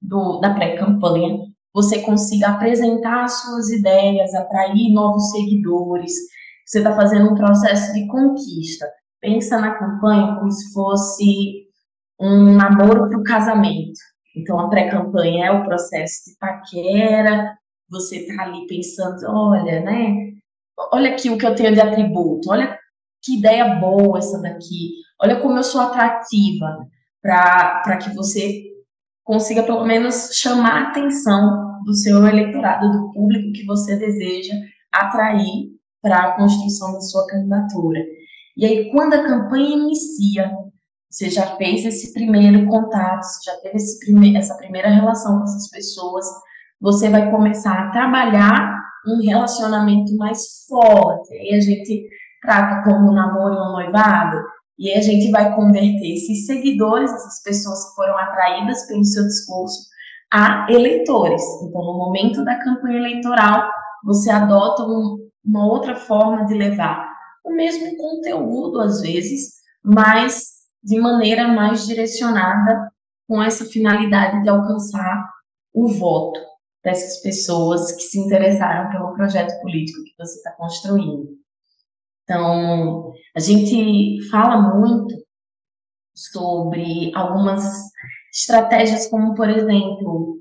do, 0.02 0.40
da 0.40 0.54
pré-campanha, 0.54 1.40
você 1.74 2.02
consiga 2.02 2.50
apresentar 2.50 3.24
as 3.24 3.42
suas 3.42 3.70
ideias, 3.70 4.34
atrair 4.34 4.94
novos 4.94 5.32
seguidores. 5.32 6.14
Você 6.66 6.78
está 6.78 6.96
fazendo 6.96 7.32
um 7.32 7.36
processo 7.36 7.94
de 7.94 8.08
conquista. 8.08 8.86
Pensa 9.20 9.60
na 9.60 9.78
campanha 9.78 10.36
como 10.36 10.52
se 10.52 10.72
fosse 10.72 11.66
um 12.20 12.54
namoro 12.54 13.10
para 13.10 13.20
o 13.20 13.24
casamento. 13.24 14.00
Então, 14.36 14.60
a 14.60 14.70
pré-campanha 14.70 15.46
é 15.46 15.52
o 15.52 15.64
processo 15.64 16.30
de 16.30 16.38
paquera, 16.38 17.58
você 17.90 18.18
está 18.18 18.44
ali 18.44 18.68
pensando, 18.68 19.18
olha, 19.28 19.82
né? 19.82 20.34
Olha 20.92 21.12
aqui 21.12 21.30
o 21.30 21.38
que 21.38 21.46
eu 21.46 21.56
tenho 21.56 21.74
de 21.74 21.80
atributo, 21.80 22.52
olha 22.52 22.78
que 23.24 23.38
ideia 23.38 23.76
boa 23.76 24.18
essa 24.18 24.42
daqui, 24.42 24.92
olha 25.22 25.40
como 25.40 25.58
eu 25.58 25.64
sou 25.64 25.82
atrativa, 25.82 26.86
para 27.22 27.98
que 27.98 28.14
você 28.14 28.64
consiga 29.24 29.64
pelo 29.64 29.86
menos 29.86 30.30
chamar 30.34 30.74
a 30.74 30.90
atenção 30.90 31.82
do 31.84 31.94
seu 31.94 32.26
eleitorado, 32.28 32.92
do 32.92 33.12
público 33.14 33.54
que 33.54 33.66
você 33.66 33.96
deseja 33.96 34.54
atrair 34.92 35.72
para 36.02 36.18
a 36.18 36.36
construção 36.36 36.94
da 36.94 37.02
sua 37.02 37.26
candidatura. 37.28 38.00
E 38.56 38.66
aí, 38.66 38.92
quando 38.92 39.14
a 39.14 39.24
campanha 39.24 39.76
inicia, 39.76 40.52
você 41.10 41.30
já 41.30 41.56
fez 41.56 41.86
esse 41.86 42.14
primeiro 42.14 42.66
contato, 42.68 43.24
você 43.24 43.52
já 43.52 43.58
teve 43.62 43.78
prime 44.00 44.38
essa 44.38 44.56
primeira 44.56 44.90
relação 44.90 45.38
com 45.38 45.44
essas 45.44 45.70
pessoas, 45.70 46.26
você 46.82 47.10
vai 47.10 47.32
começar 47.32 47.74
a 47.74 47.92
trabalhar 47.92 48.76
um 49.08 49.22
relacionamento 49.24 50.16
mais 50.18 50.66
forte. 50.68 51.34
E 51.34 51.56
a 51.56 51.62
gente 51.62 52.08
trata 52.42 52.84
como 52.84 53.12
um 53.12 53.14
namoro 53.14 53.56
ou 53.56 53.70
um 53.70 53.72
noivado, 53.74 54.38
e 54.78 54.92
a 54.92 55.02
gente 55.02 55.32
vai 55.32 55.56
converter 55.56 56.16
esses 56.16 56.46
seguidores, 56.46 57.12
essas 57.12 57.42
pessoas 57.44 57.90
que 57.90 57.96
foram 57.96 58.18
atraídas 58.18 58.86
pelo 58.88 59.06
seu 59.06 59.24
discurso, 59.24 59.88
a 60.34 60.68
eleitores. 60.70 61.42
Então, 61.64 61.82
no 61.82 61.98
momento 61.98 62.44
da 62.44 62.60
campanha 62.60 62.98
eleitoral, 62.98 63.70
você 64.04 64.30
adota 64.30 64.84
um, 64.84 65.30
uma 65.46 65.66
outra 65.66 65.96
forma 65.96 66.46
de 66.46 66.56
levar 66.56 67.08
o 67.44 67.52
mesmo 67.52 67.96
conteúdo, 67.96 68.82
às 68.82 69.02
vezes, 69.02 69.54
mas 69.84 70.55
de 70.86 71.00
maneira 71.00 71.48
mais 71.48 71.88
direcionada, 71.88 72.92
com 73.28 73.42
essa 73.42 73.66
finalidade 73.66 74.44
de 74.44 74.50
alcançar 74.50 75.28
o 75.74 75.88
voto 75.88 76.40
dessas 76.84 77.22
pessoas 77.24 77.92
que 77.94 78.04
se 78.04 78.20
interessaram 78.20 78.92
pelo 78.92 79.16
projeto 79.16 79.60
político 79.62 80.04
que 80.04 80.14
você 80.18 80.38
está 80.38 80.52
construindo. 80.52 81.36
Então, 82.24 83.12
a 83.36 83.40
gente 83.40 84.30
fala 84.30 84.76
muito 84.76 85.16
sobre 86.16 87.12
algumas 87.16 87.64
estratégias, 88.32 89.08
como, 89.08 89.34
por 89.34 89.50
exemplo, 89.50 90.38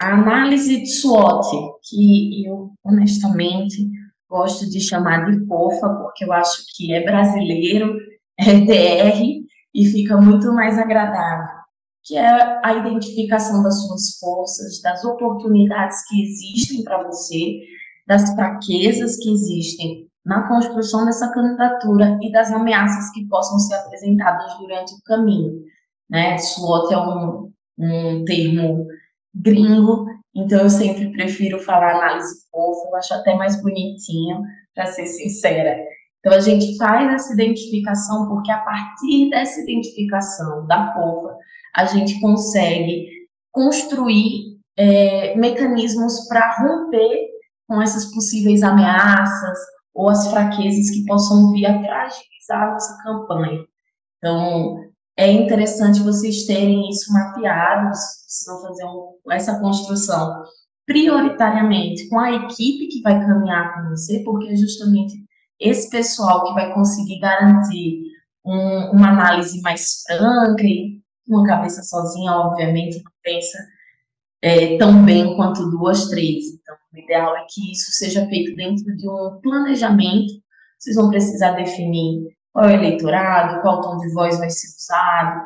a 0.00 0.14
análise 0.14 0.80
de 0.80 0.86
SWOT, 0.86 1.46
que 1.82 2.46
eu, 2.46 2.72
honestamente, 2.82 3.90
gosto 4.28 4.68
de 4.68 4.80
chamar 4.80 5.30
de 5.30 5.46
POFA, 5.46 5.88
porque 5.90 6.24
eu 6.24 6.32
acho 6.32 6.64
que 6.74 6.94
é 6.94 7.04
brasileiro, 7.04 7.96
é 8.38 8.60
DR, 8.60 9.43
e 9.74 9.86
fica 9.86 10.16
muito 10.16 10.52
mais 10.52 10.78
agradável 10.78 11.64
que 12.04 12.18
é 12.18 12.60
a 12.62 12.74
identificação 12.74 13.62
das 13.62 13.82
suas 13.86 14.18
forças, 14.18 14.80
das 14.82 15.02
oportunidades 15.04 16.06
que 16.06 16.22
existem 16.22 16.84
para 16.84 17.02
você, 17.02 17.60
das 18.06 18.34
fraquezas 18.34 19.16
que 19.16 19.32
existem 19.32 20.06
na 20.24 20.46
construção 20.46 21.04
dessa 21.06 21.32
candidatura 21.32 22.18
e 22.22 22.30
das 22.30 22.52
ameaças 22.52 23.10
que 23.12 23.26
possam 23.26 23.58
ser 23.58 23.74
apresentadas 23.74 24.56
durante 24.58 24.92
o 24.94 25.02
caminho. 25.04 25.62
Né? 26.08 26.36
SWOT 26.38 26.92
é 26.92 26.98
um, 26.98 27.52
um 27.78 28.24
termo 28.24 28.86
gringo, 29.34 30.06
então 30.34 30.60
eu 30.60 30.70
sempre 30.70 31.10
prefiro 31.10 31.58
falar 31.58 31.96
análise 31.96 32.46
fofa, 32.50 32.88
eu 32.88 32.96
acho 32.96 33.14
até 33.14 33.34
mais 33.34 33.60
bonitinho, 33.62 34.42
para 34.74 34.86
ser 34.86 35.06
sincera. 35.06 35.78
Então 36.24 36.38
a 36.38 36.40
gente 36.40 36.78
faz 36.78 37.12
essa 37.12 37.34
identificação 37.34 38.26
porque 38.28 38.50
a 38.50 38.60
partir 38.60 39.28
dessa 39.28 39.60
identificação 39.60 40.66
da 40.66 40.94
fofa, 40.94 41.36
a 41.76 41.84
gente 41.84 42.18
consegue 42.18 43.10
construir 43.52 44.58
é, 44.74 45.36
mecanismos 45.36 46.26
para 46.26 46.56
romper 46.62 47.28
com 47.68 47.82
essas 47.82 48.06
possíveis 48.06 48.62
ameaças 48.62 49.58
ou 49.94 50.08
as 50.08 50.26
fraquezas 50.30 50.90
que 50.90 51.04
possam 51.04 51.52
vir 51.52 51.66
a 51.66 51.78
fragilizar 51.78 52.62
a 52.62 52.72
nossa 52.72 53.02
campanha. 53.02 53.64
Então, 54.16 54.78
é 55.18 55.30
interessante 55.30 56.00
vocês 56.00 56.46
terem 56.46 56.88
isso 56.88 57.12
mapeado, 57.12 57.90
vão 58.46 58.62
fazer 58.62 58.84
um, 58.84 59.18
essa 59.30 59.60
construção 59.60 60.42
prioritariamente 60.86 62.08
com 62.08 62.18
a 62.18 62.32
equipe 62.32 62.88
que 62.88 63.02
vai 63.02 63.20
caminhar 63.20 63.74
com 63.74 63.90
você, 63.90 64.22
porque 64.24 64.48
é 64.48 64.56
justamente 64.56 65.23
esse 65.60 65.88
pessoal 65.90 66.44
que 66.44 66.54
vai 66.54 66.72
conseguir 66.72 67.18
garantir 67.20 68.02
um, 68.44 68.90
uma 68.92 69.10
análise 69.10 69.60
mais 69.62 70.02
franca 70.06 70.62
e 70.62 71.00
uma 71.28 71.46
cabeça 71.46 71.82
sozinha, 71.82 72.32
obviamente, 72.32 73.02
não 73.02 73.12
pensa 73.22 73.58
é, 74.42 74.76
tão 74.76 75.04
bem 75.04 75.34
quanto 75.36 75.70
duas, 75.70 76.08
três. 76.08 76.44
Então, 76.52 76.76
o 76.92 76.98
ideal 76.98 77.36
é 77.36 77.46
que 77.48 77.72
isso 77.72 77.92
seja 77.92 78.26
feito 78.26 78.54
dentro 78.54 78.84
de 78.96 79.08
um 79.08 79.40
planejamento. 79.42 80.32
Vocês 80.78 80.96
vão 80.96 81.08
precisar 81.08 81.52
definir 81.52 82.28
qual 82.52 82.66
é 82.66 82.72
o 82.72 82.76
eleitorado, 82.76 83.62
qual 83.62 83.80
tom 83.80 83.96
de 83.96 84.12
voz 84.12 84.38
vai 84.38 84.50
ser 84.50 84.68
usado, 84.68 85.40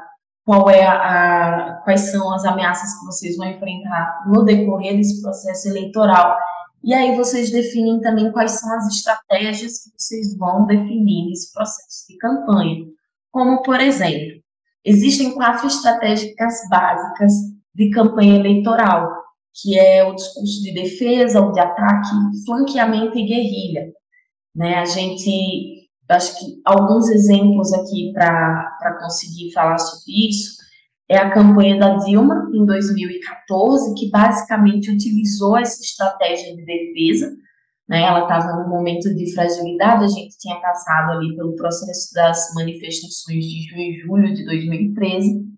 qual 0.44 0.68
é 0.68 0.84
a, 0.84 0.94
a, 0.94 1.72
quais 1.84 2.10
são 2.10 2.34
as 2.34 2.44
ameaças 2.44 2.98
que 2.98 3.06
vocês 3.06 3.36
vão 3.36 3.48
enfrentar 3.48 4.24
no 4.26 4.44
decorrer 4.44 4.96
desse 4.96 5.22
processo 5.22 5.68
eleitoral. 5.68 6.36
E 6.82 6.94
aí 6.94 7.16
vocês 7.16 7.50
definem 7.50 8.00
também 8.00 8.30
quais 8.32 8.52
são 8.52 8.72
as 8.74 8.86
estratégias 8.94 9.84
que 9.84 9.90
vocês 9.96 10.36
vão 10.36 10.66
definir 10.66 11.28
nesse 11.28 11.52
processo 11.52 12.06
de 12.08 12.16
campanha. 12.18 12.86
Como, 13.30 13.62
por 13.62 13.80
exemplo, 13.80 14.38
Existem 14.88 15.34
quatro 15.34 15.66
estratégias 15.66 16.34
básicas 16.70 17.32
de 17.74 17.90
campanha 17.90 18.36
eleitoral, 18.36 19.06
que 19.60 19.78
é 19.78 20.02
o 20.02 20.14
discurso 20.14 20.62
de 20.62 20.72
defesa, 20.72 21.42
o 21.42 21.52
de 21.52 21.60
ataque, 21.60 22.08
flanqueamento 22.46 23.18
e 23.18 23.26
guerrilha. 23.26 23.92
Né? 24.56 24.76
A 24.76 24.86
gente, 24.86 25.88
acho 26.08 26.38
que 26.38 26.60
alguns 26.64 27.08
exemplos 27.10 27.70
aqui 27.74 28.12
para 28.14 28.98
conseguir 28.98 29.52
falar 29.52 29.78
sobre 29.78 30.28
isso 30.28 30.57
é 31.08 31.16
a 31.16 31.30
campanha 31.30 31.78
da 31.78 31.96
Dilma 31.96 32.50
em 32.52 32.64
2014, 32.64 33.94
que 33.94 34.10
basicamente 34.10 34.90
utilizou 34.90 35.56
essa 35.56 35.80
estratégia 35.80 36.54
de 36.54 36.64
defesa 36.64 37.34
né? 37.88 38.02
Ela 38.02 38.22
estava 38.22 38.62
num 38.62 38.68
momento 38.68 39.12
de 39.14 39.32
fragilidade, 39.32 40.04
a 40.04 40.08
gente 40.08 40.36
tinha 40.38 40.60
passado 40.60 41.12
ali 41.12 41.34
pelo 41.34 41.56
processo 41.56 42.12
das 42.14 42.52
manifestações 42.54 43.44
de 43.44 43.62
junho 43.68 43.80
e 43.80 44.00
julho 44.00 44.34
de 44.34 44.44
2013, 44.44 45.48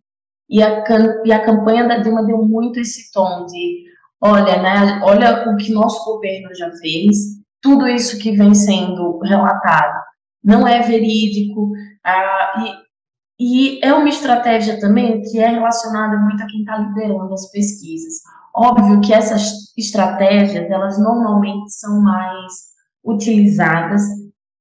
e 0.48 0.62
a, 0.62 0.84
e 1.24 1.32
a 1.32 1.44
campanha 1.44 1.88
da 1.88 1.98
Dilma 1.98 2.24
deu 2.24 2.38
muito 2.38 2.78
esse 2.78 3.10
tom 3.12 3.46
de, 3.46 3.84
olha, 4.20 4.62
né, 4.62 5.00
olha 5.02 5.50
o 5.50 5.56
que 5.56 5.72
nosso 5.72 6.04
governo 6.04 6.54
já 6.54 6.70
fez, 6.76 7.40
tudo 7.60 7.86
isso 7.88 8.18
que 8.18 8.32
vem 8.32 8.54
sendo 8.54 9.18
relatado 9.18 10.00
não 10.42 10.66
é 10.66 10.80
verídico, 10.80 11.72
ah, 12.04 12.64
e 12.64 12.89
é 13.82 13.94
uma 13.94 14.08
estratégia 14.08 14.78
também 14.78 15.22
que 15.22 15.38
é 15.38 15.48
relacionada 15.48 16.18
muito 16.18 16.42
a 16.42 16.46
quem 16.46 16.60
está 16.60 16.76
liderando 16.76 17.32
as 17.32 17.50
pesquisas. 17.50 18.20
Óbvio 18.54 19.00
que 19.00 19.14
essas 19.14 19.72
estratégias, 19.78 20.70
elas 20.70 20.98
normalmente 20.98 21.70
são 21.70 22.02
mais 22.02 22.52
utilizadas 23.02 24.02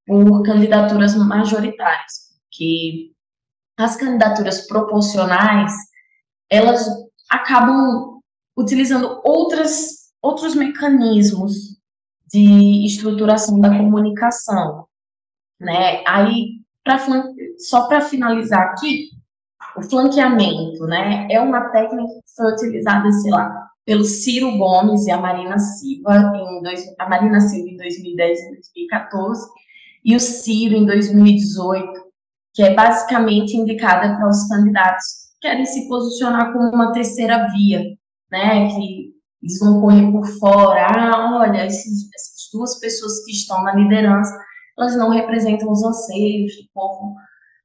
por 0.05 0.43
candidaturas 0.43 1.15
majoritárias, 1.15 2.29
porque 2.41 3.11
as 3.77 3.95
candidaturas 3.97 4.65
proporcionais, 4.67 5.73
elas 6.49 6.87
acabam 7.29 8.21
utilizando 8.57 9.21
outras, 9.23 10.11
outros 10.21 10.55
mecanismos 10.55 11.77
de 12.31 12.85
estruturação 12.85 13.59
da 13.59 13.69
comunicação, 13.69 14.87
né? 15.59 16.03
Aí, 16.07 16.61
pra, 16.83 16.99
só 17.57 17.87
para 17.87 18.01
finalizar 18.01 18.61
aqui, 18.61 19.09
o 19.75 19.81
flanqueamento, 19.81 20.85
né, 20.85 21.27
é 21.29 21.39
uma 21.39 21.69
técnica 21.69 22.03
que 22.03 22.35
foi 22.35 22.51
utilizada, 22.53 23.11
sei 23.11 23.31
lá, 23.31 23.69
pelo 23.85 24.03
Ciro 24.03 24.57
Gomes 24.57 25.07
e 25.07 25.11
a 25.11 25.17
Marina 25.17 25.57
Silva 25.57 26.33
em 26.35 26.61
dois, 26.61 26.83
a 26.99 27.09
Marina 27.09 27.39
Silva 27.39 27.69
em 27.69 27.77
2010 27.77 28.39
e 28.39 28.51
2014 28.51 29.47
e 30.05 30.15
o 30.15 30.19
Ciro 30.19 30.75
em 30.75 30.85
2018 30.85 32.09
que 32.53 32.63
é 32.63 32.73
basicamente 32.73 33.55
indicada 33.55 34.17
para 34.17 34.27
os 34.27 34.47
candidatos 34.47 35.05
que 35.39 35.47
querem 35.47 35.65
se 35.65 35.87
posicionar 35.87 36.51
como 36.51 36.69
uma 36.69 36.91
terceira 36.91 37.47
via, 37.53 37.81
né, 38.29 38.67
que 38.67 39.13
eles 39.41 39.59
vão 39.59 39.79
correr 39.79 40.11
por 40.11 40.27
fora, 40.39 40.87
ah, 40.87 41.39
olha, 41.39 41.65
esses, 41.65 42.09
essas 42.13 42.49
duas 42.51 42.79
pessoas 42.79 43.23
que 43.23 43.31
estão 43.31 43.63
na 43.63 43.73
liderança, 43.73 44.37
elas 44.79 44.95
não 44.95 45.09
representam 45.09 45.69
os 45.69 45.83
anseios 45.83 46.53
do 46.55 46.63
povo, 46.73 47.15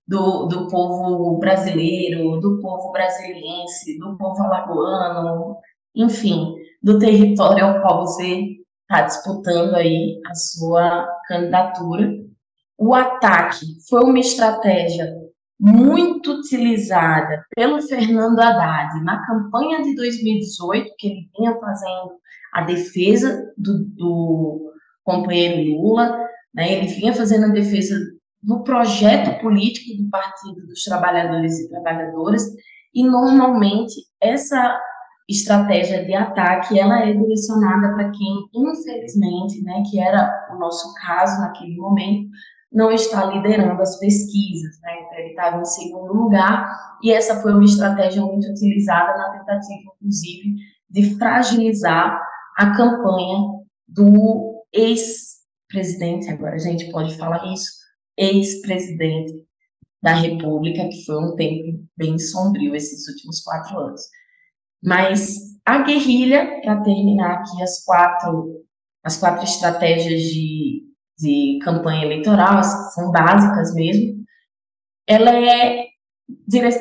do, 0.07 0.47
do 0.47 0.69
povo 0.69 1.39
brasileiro, 1.39 2.41
do 2.41 2.61
povo 2.61 2.91
brasiliense, 2.91 3.99
do 3.99 4.17
povo 4.19 4.43
alagoano, 4.43 5.57
enfim, 5.95 6.55
do 6.83 6.99
território 6.99 7.65
ao 7.65 7.81
qual 7.81 8.01
você 8.01 8.57
está 8.83 9.03
disputando 9.03 9.75
aí 9.77 10.21
a 10.27 10.35
sua 10.35 11.07
candidatura. 11.29 12.13
O 12.77 12.93
ataque 12.93 13.65
foi 13.89 14.03
uma 14.03 14.19
estratégia 14.19 15.07
muito 15.59 16.33
utilizada 16.33 17.45
pelo 17.55 17.81
Fernando 17.81 18.41
Haddad 18.41 19.03
na 19.05 19.25
campanha 19.25 19.83
de 19.83 19.95
2018, 19.95 20.91
que 20.99 21.07
ele 21.07 21.31
vinha 21.39 21.57
fazendo 21.61 22.19
a 22.53 22.63
defesa 22.63 23.53
do, 23.57 23.85
do 23.85 24.73
companheiro 25.05 25.81
Lula, 25.81 26.24
né, 26.55 26.73
ele 26.73 26.87
vinha 26.87 27.13
fazendo 27.13 27.47
a 27.47 27.55
defesa 27.55 27.97
do 28.43 28.63
projeto 28.63 29.41
político 29.41 30.03
do 30.03 30.09
Partido 30.11 30.67
dos 30.67 30.85
Trabalhadores 30.85 31.59
e 31.59 31.69
Trabalhadoras, 31.69 32.43
e 32.95 33.03
normalmente 33.03 33.95
essa 34.21 34.79
estratégia 35.29 36.05
de 36.05 36.15
ataque, 36.15 36.79
ela 36.79 37.01
é 37.01 37.13
direcionada 37.13 37.95
para 37.95 38.11
quem, 38.11 38.49
infelizmente, 38.55 39.63
né, 39.63 39.83
que 39.91 39.99
era 39.99 40.49
o 40.55 40.59
nosso 40.59 40.93
caso 40.95 41.41
naquele 41.41 41.77
momento, 41.77 42.29
não 42.71 42.91
está 42.91 43.25
liderando 43.25 43.81
as 43.81 43.99
pesquisas, 43.99 44.81
né? 44.83 44.91
Então, 45.01 45.19
ele 45.19 45.29
estava 45.29 45.61
em 45.61 45.65
segundo 45.65 46.13
lugar, 46.13 46.97
e 47.03 47.13
essa 47.13 47.41
foi 47.41 47.53
uma 47.53 47.65
estratégia 47.65 48.21
muito 48.21 48.49
utilizada 48.49 49.17
na 49.17 49.39
tentativa, 49.39 49.93
inclusive, 49.97 50.57
de 50.91 51.17
fragilizar 51.17 52.21
a 52.57 52.77
campanha 52.77 53.39
do 53.89 54.65
ex-presidente, 55.79 56.31
agora 56.31 56.55
a 56.55 56.59
gente 56.59 56.91
pode 56.91 57.17
falar 57.17 57.45
isso, 57.53 57.71
ex-presidente 58.17 59.33
da 60.03 60.15
República, 60.15 60.89
que 60.89 61.05
foi 61.05 61.17
um 61.17 61.35
tempo 61.35 61.85
bem 61.97 62.19
sombrio 62.19 62.75
esses 62.75 63.09
últimos 63.09 63.41
quatro 63.43 63.79
anos. 63.79 64.03
Mas 64.83 65.39
a 65.65 65.83
guerrilha, 65.83 66.61
para 66.63 66.83
terminar 66.83 67.39
aqui 67.39 67.63
as 67.63 67.83
quatro, 67.85 68.65
as 69.03 69.17
quatro 69.17 69.45
estratégias 69.45 70.23
de 70.23 70.85
de 71.19 71.59
campanha 71.63 72.05
eleitoral, 72.05 72.63
são 72.63 73.11
básicas 73.11 73.75
mesmo, 73.75 74.25
ela 75.07 75.31
é, 75.31 75.87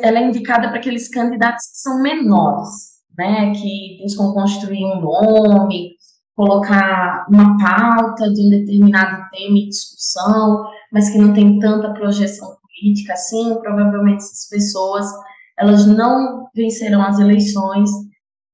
ela 0.02 0.20
é 0.20 0.28
indicada 0.28 0.70
para 0.70 0.78
aqueles 0.78 1.10
candidatos 1.10 1.66
que 1.68 1.78
são 1.78 2.02
menores, 2.02 2.70
né, 3.18 3.52
que 3.54 4.00
buscam 4.02 4.34
construir 4.34 4.84
um 4.86 5.02
nome, 5.02 5.93
colocar 6.36 7.26
uma 7.30 7.58
pauta 7.58 8.32
de 8.32 8.46
um 8.46 8.50
determinado 8.50 9.30
tema 9.32 9.58
em 9.58 9.70
discussão, 9.70 10.66
mas 10.92 11.10
que 11.10 11.18
não 11.18 11.34
tem 11.34 11.60
tanta 11.60 11.94
projeção 11.94 12.58
política 12.62 13.14
assim, 13.14 13.56
provavelmente 13.62 14.24
essas 14.24 14.50
pessoas, 14.50 15.06
elas 15.58 15.86
não 15.86 16.48
vencerão 16.56 17.02
as 17.02 17.20
eleições, 17.20 17.90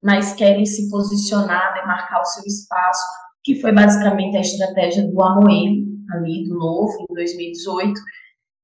mas 0.03 0.33
querem 0.33 0.65
se 0.65 0.89
posicionar, 0.89 1.73
demarcar 1.73 2.21
o 2.21 2.25
seu 2.25 2.43
espaço 2.45 3.05
que 3.43 3.59
foi 3.61 3.71
basicamente 3.71 4.37
a 4.37 4.41
estratégia 4.41 5.07
do 5.07 5.23
Amoedo, 5.23 5.87
ali, 6.11 6.47
do 6.47 6.55
Novo, 6.55 7.05
em 7.09 7.13
2018, 7.13 7.99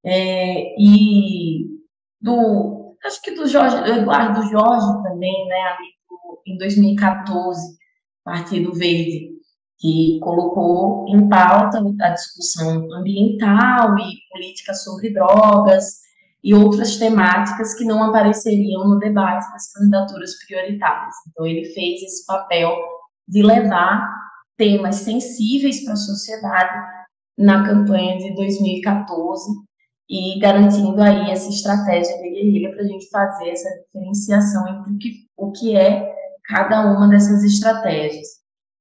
é, 0.06 0.75
e 0.78 1.65
do, 2.21 2.95
acho 3.06 3.21
que 3.21 3.32
do 3.32 3.47
Jorge, 3.47 3.78
do 3.78 3.99
Eduardo 3.99 4.41
Jorge 4.43 5.04
também, 5.04 5.47
né, 5.47 5.62
ali 5.62 5.88
do, 6.10 6.41
em 6.45 6.58
2014, 6.58 7.78
Partido 8.25 8.73
Verde, 8.73 9.29
que 9.77 10.19
colocou 10.19 11.05
em 11.07 11.29
pauta 11.29 11.79
a 12.01 12.09
discussão 12.09 12.91
ambiental 12.91 13.95
e 13.99 14.15
política 14.31 14.73
sobre 14.73 15.13
drogas 15.13 16.05
e 16.43 16.53
outras 16.55 16.97
temáticas 16.97 17.75
que 17.75 17.85
não 17.85 18.03
apareceriam 18.03 18.88
no 18.88 18.97
debate 18.97 19.51
das 19.51 19.71
candidaturas 19.71 20.31
prioritárias. 20.45 21.15
Então, 21.29 21.45
ele 21.45 21.65
fez 21.65 22.01
esse 22.01 22.25
papel 22.25 22.75
de 23.27 23.43
levar 23.43 24.09
temas 24.57 24.95
sensíveis 24.95 25.83
para 25.83 25.93
a 25.93 25.97
sociedade 25.97 27.05
na 27.38 27.63
campanha 27.67 28.17
de 28.17 28.33
2014 28.33 29.51
e 30.09 30.39
garantindo 30.39 31.01
aí 31.01 31.29
essa 31.29 31.49
estratégia 31.49 32.15
de 32.17 32.29
guerrilha 32.29 32.71
para 32.71 32.83
a 32.83 32.88
gente 32.88 33.09
fazer 33.09 33.49
essa 33.49 33.69
diferenciação 33.83 34.67
entre 34.67 34.93
o 34.93 34.97
que, 34.97 35.27
o 35.38 35.51
que 35.51 35.75
é 35.75 36.15
cada 36.47 36.93
uma 36.93 37.08
dessas 37.08 37.43
estratégias. 37.43 38.27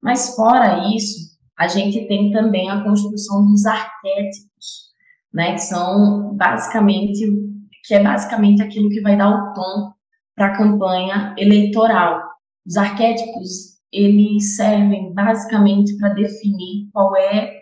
Mas 0.01 0.35
fora 0.35 0.87
isso, 0.95 1.35
a 1.57 1.67
gente 1.67 2.07
tem 2.07 2.31
também 2.31 2.69
a 2.69 2.83
construção 2.83 3.45
dos 3.45 3.65
arquétipos, 3.65 4.85
né, 5.33 5.53
que 5.53 5.61
são 5.61 6.35
basicamente 6.35 7.45
que 7.85 7.93
é 7.93 8.03
basicamente 8.03 8.63
aquilo 8.63 8.89
que 8.89 9.01
vai 9.01 9.15
dar 9.15 9.29
o 9.29 9.53
tom 9.53 9.93
para 10.35 10.47
a 10.47 10.57
campanha 10.57 11.35
eleitoral. 11.37 12.19
Os 12.65 12.77
arquétipos 12.77 13.75
eles 13.91 14.55
servem 14.55 15.13
basicamente 15.13 15.95
para 15.97 16.13
definir 16.13 16.89
qual 16.91 17.15
é 17.15 17.61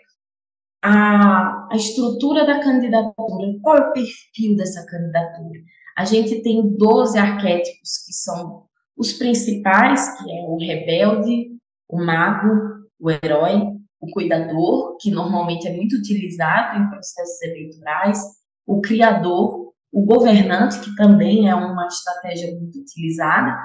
a, 0.82 1.68
a 1.70 1.76
estrutura 1.76 2.44
da 2.44 2.60
candidatura, 2.60 3.58
qual 3.62 3.76
é 3.76 3.88
o 3.88 3.92
perfil 3.92 4.56
dessa 4.56 4.84
candidatura. 4.86 5.60
A 5.96 6.04
gente 6.04 6.42
tem 6.42 6.76
12 6.76 7.16
arquétipos 7.18 8.04
que 8.04 8.12
são 8.12 8.64
os 8.96 9.12
principais, 9.12 10.18
que 10.18 10.30
é 10.30 10.42
o 10.44 10.56
rebelde, 10.56 11.48
o 11.88 11.98
mago, 12.04 12.84
o 13.00 13.10
herói, 13.10 13.74
o 14.00 14.10
cuidador, 14.10 14.96
que 15.00 15.10
normalmente 15.10 15.66
é 15.66 15.74
muito 15.74 15.96
utilizado 15.96 16.78
em 16.78 16.90
processos 16.90 17.42
eleitorais, 17.42 18.18
o 18.66 18.80
criador, 18.80 19.72
o 19.92 20.04
governante, 20.04 20.80
que 20.80 20.94
também 20.96 21.48
é 21.48 21.54
uma 21.54 21.86
estratégia 21.86 22.52
muito 22.58 22.78
utilizada, 22.78 23.56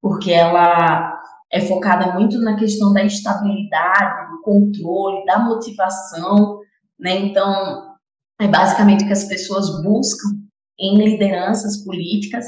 porque 0.00 0.32
ela 0.32 1.18
é 1.50 1.60
focada 1.60 2.12
muito 2.12 2.38
na 2.40 2.56
questão 2.56 2.92
da 2.92 3.02
estabilidade, 3.02 4.30
do 4.30 4.42
controle, 4.42 5.24
da 5.24 5.38
motivação, 5.38 6.60
né? 6.98 7.16
Então, 7.16 7.96
é 8.40 8.46
basicamente 8.46 9.04
o 9.04 9.06
que 9.06 9.12
as 9.12 9.24
pessoas 9.24 9.82
buscam 9.82 10.28
em 10.78 10.96
lideranças 10.96 11.84
políticas, 11.84 12.46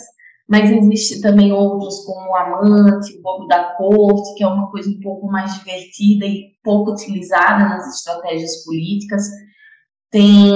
mas 0.50 0.68
existe 0.68 1.20
também 1.20 1.52
outros 1.52 2.04
como 2.04 2.30
o 2.30 2.34
amante, 2.34 3.16
o 3.16 3.22
bobo 3.22 3.46
da 3.46 3.72
corte, 3.74 4.34
que 4.34 4.42
é 4.42 4.48
uma 4.48 4.68
coisa 4.68 4.90
um 4.90 4.98
pouco 4.98 5.28
mais 5.28 5.54
divertida 5.54 6.26
e 6.26 6.56
pouco 6.60 6.90
utilizada 6.90 7.68
nas 7.68 7.94
estratégias 7.94 8.64
políticas. 8.64 9.22
Tem 10.10 10.50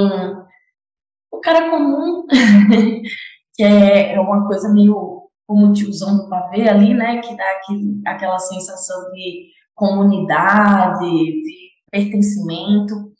o 1.30 1.38
cara 1.38 1.70
comum, 1.70 2.26
que 3.54 3.62
é, 3.62 4.14
é 4.14 4.20
uma 4.20 4.48
coisa 4.48 4.68
meio 4.74 5.28
como 5.46 5.72
tiozão 5.72 6.16
do 6.16 6.28
pavê 6.28 6.68
ali, 6.68 6.92
né, 6.92 7.20
que 7.20 7.36
dá 7.36 7.44
aquele, 7.52 8.00
aquela 8.04 8.38
sensação 8.40 9.12
de 9.12 9.50
comunidade, 9.76 11.04
de 11.04 11.70
pertencimento, 11.88 13.12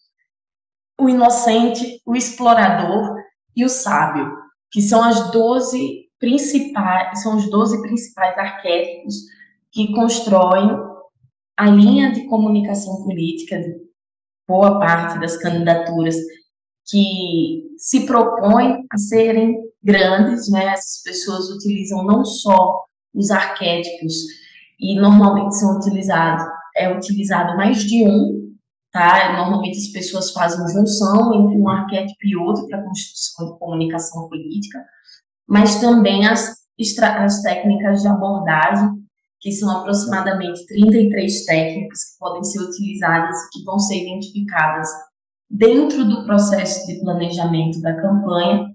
o 1.01 1.09
inocente, 1.09 2.01
o 2.05 2.17
explorador 2.17 3.15
e 3.55 3.65
o 3.65 3.69
sábio, 3.69 4.37
que 4.73 4.83
são 4.83 5.05
as 5.05 5.31
12 5.31 6.04
principais, 6.19 7.23
são 7.23 7.37
os 7.37 7.51
12 7.51 7.83
principais 7.83 8.37
arquétipos 8.39 9.15
que 9.71 9.93
constroem 9.93 10.71
a 11.57 11.71
linha 11.71 12.13
de 12.13 12.27
comunicação 12.27 13.03
política 13.05 13.59
de 13.59 13.77
boa 14.47 14.79
parte 14.79 15.19
das 15.19 15.37
candidaturas 15.37 16.17
que 16.87 17.75
se 17.79 18.07
propõem 18.07 18.85
a 18.91 18.99
serem 18.99 19.57
grandes, 19.83 20.51
né? 20.51 20.67
Essas 20.67 21.03
pessoas 21.03 21.51
utilizam 21.51 22.05
não 22.05 22.25
só 22.25 22.85
os 23.15 23.31
arquétipos 23.31 24.15
e 24.79 25.01
normalmente 25.01 25.57
são 25.57 25.77
utilizados 25.77 26.45
é 26.77 26.93
utilizado 26.93 27.57
mais 27.57 27.85
de 27.85 28.05
um, 28.05 28.53
tá? 28.93 29.37
Normalmente 29.37 29.79
as 29.79 29.89
pessoas 29.89 30.33
fazem 30.33 30.67
junção 30.69 31.33
entre 31.35 31.61
um 31.61 31.69
arquétipo 31.69 32.27
e 32.27 32.37
outro 32.37 32.67
para 32.67 32.83
construção 32.83 33.53
de 33.53 33.59
comunicação 33.59 34.29
política, 34.29 34.85
mas 35.49 35.81
também 35.81 36.27
as, 36.27 36.57
as 37.01 37.43
técnicas 37.43 38.03
de 38.03 38.09
abordagem, 38.09 38.91
que 39.41 39.53
são 39.53 39.71
aproximadamente 39.71 40.67
33 40.67 41.45
técnicas 41.45 41.99
que 41.99 42.19
podem 42.19 42.43
ser 42.45 42.61
utilizadas 42.61 43.37
e 43.37 43.51
que 43.59 43.65
vão 43.65 43.79
ser 43.79 44.03
identificadas 44.03 44.89
dentro 45.51 46.05
do 46.05 46.25
processo 46.25 46.87
de 46.87 47.01
planejamento 47.01 47.81
da 47.83 47.95
campanha 48.01 48.67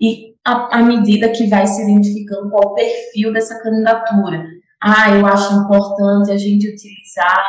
e 0.00 0.34
à 0.44 0.82
medida 0.82 1.30
que 1.30 1.48
vai 1.48 1.66
se 1.66 1.82
identificando 1.82 2.50
qual 2.50 2.72
o 2.72 2.74
perfil 2.74 3.32
dessa 3.32 3.60
candidatura. 3.62 4.46
Ah, 4.80 5.10
eu 5.10 5.26
acho 5.26 5.54
importante 5.54 6.30
a 6.30 6.36
gente 6.36 6.68
utilizar 6.68 7.44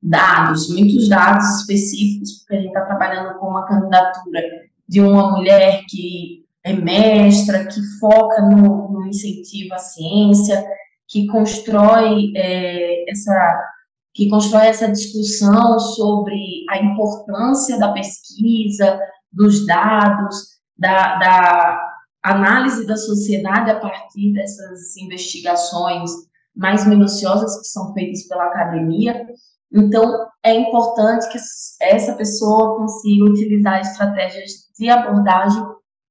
dados, 0.00 0.68
muitos 0.68 1.08
dados 1.08 1.60
específicos, 1.60 2.38
porque 2.38 2.54
a 2.54 2.58
gente 2.58 2.68
está 2.68 2.82
trabalhando 2.82 3.38
com 3.38 3.48
uma 3.48 3.66
candidatura 3.66 4.42
de 4.88 5.00
uma 5.00 5.32
mulher 5.32 5.82
que 5.88 6.45
é 6.66 6.72
mestra, 6.72 7.64
que 7.66 7.80
foca 8.00 8.42
no, 8.42 8.90
no 8.90 9.06
incentivo 9.06 9.72
à 9.72 9.78
ciência, 9.78 10.66
que 11.08 11.26
constrói 11.28 12.32
é, 12.34 13.08
essa 13.10 13.72
que 14.12 14.30
constrói 14.30 14.68
essa 14.68 14.90
discussão 14.90 15.78
sobre 15.78 16.64
a 16.70 16.78
importância 16.82 17.78
da 17.78 17.92
pesquisa, 17.92 18.98
dos 19.30 19.66
dados, 19.66 20.34
da, 20.76 21.16
da 21.18 21.92
análise 22.22 22.86
da 22.86 22.96
sociedade 22.96 23.70
a 23.70 23.78
partir 23.78 24.32
dessas 24.32 24.96
investigações 24.96 26.10
mais 26.56 26.86
minuciosas 26.86 27.60
que 27.60 27.66
são 27.66 27.92
feitas 27.92 28.26
pela 28.26 28.46
academia. 28.46 29.26
Então, 29.70 30.26
é 30.42 30.54
importante 30.54 31.30
que 31.30 31.38
essa 31.82 32.14
pessoa 32.14 32.78
consiga 32.78 33.24
utilizar 33.26 33.82
estratégias 33.82 34.50
de 34.78 34.88
abordagem 34.88 35.62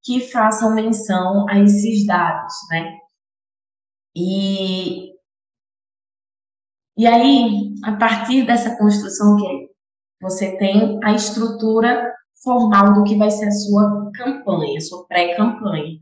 que 0.05 0.31
façam 0.31 0.75
menção 0.75 1.47
a 1.49 1.59
esses 1.59 2.05
dados, 2.05 2.53
né? 2.69 2.93
E, 4.15 5.11
e 6.95 7.07
aí, 7.07 7.73
a 7.83 7.93
partir 7.97 8.45
dessa 8.45 8.77
construção 8.77 9.35
que 9.35 9.69
você 10.21 10.55
tem 10.57 10.99
a 11.03 11.13
estrutura 11.13 12.13
formal 12.43 12.93
do 12.93 13.03
que 13.03 13.17
vai 13.17 13.31
ser 13.31 13.47
a 13.47 13.51
sua 13.51 14.11
campanha, 14.13 14.79
sua 14.79 15.05
pré-campanha. 15.07 15.99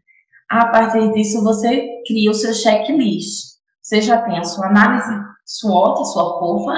A 0.50 0.68
partir 0.68 1.12
disso, 1.14 1.42
você 1.42 1.88
cria 2.06 2.30
o 2.30 2.34
seu 2.34 2.54
checklist. 2.54 3.54
Você 3.82 4.02
já 4.02 4.22
tem 4.22 4.38
a 4.38 4.44
sua 4.44 4.68
análise 4.68 5.12
SWOT, 5.46 6.06
sua 6.06 6.40
POFA, 6.40 6.76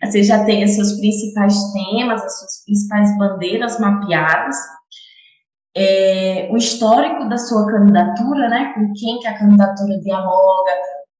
você 0.04 0.22
já 0.22 0.44
tem 0.44 0.64
os 0.64 0.72
seus 0.72 0.92
principais 0.98 1.54
temas, 1.72 2.22
as 2.22 2.38
suas 2.38 2.64
principais 2.64 3.18
bandeiras 3.18 3.78
mapeadas, 3.78 4.56
é, 5.76 6.48
o 6.50 6.56
histórico 6.56 7.28
da 7.28 7.38
sua 7.38 7.66
candidatura, 7.66 8.48
né, 8.48 8.72
com 8.74 8.92
quem 8.92 9.18
que 9.18 9.26
a 9.26 9.38
candidatura 9.38 10.00
dialoga, 10.00 10.70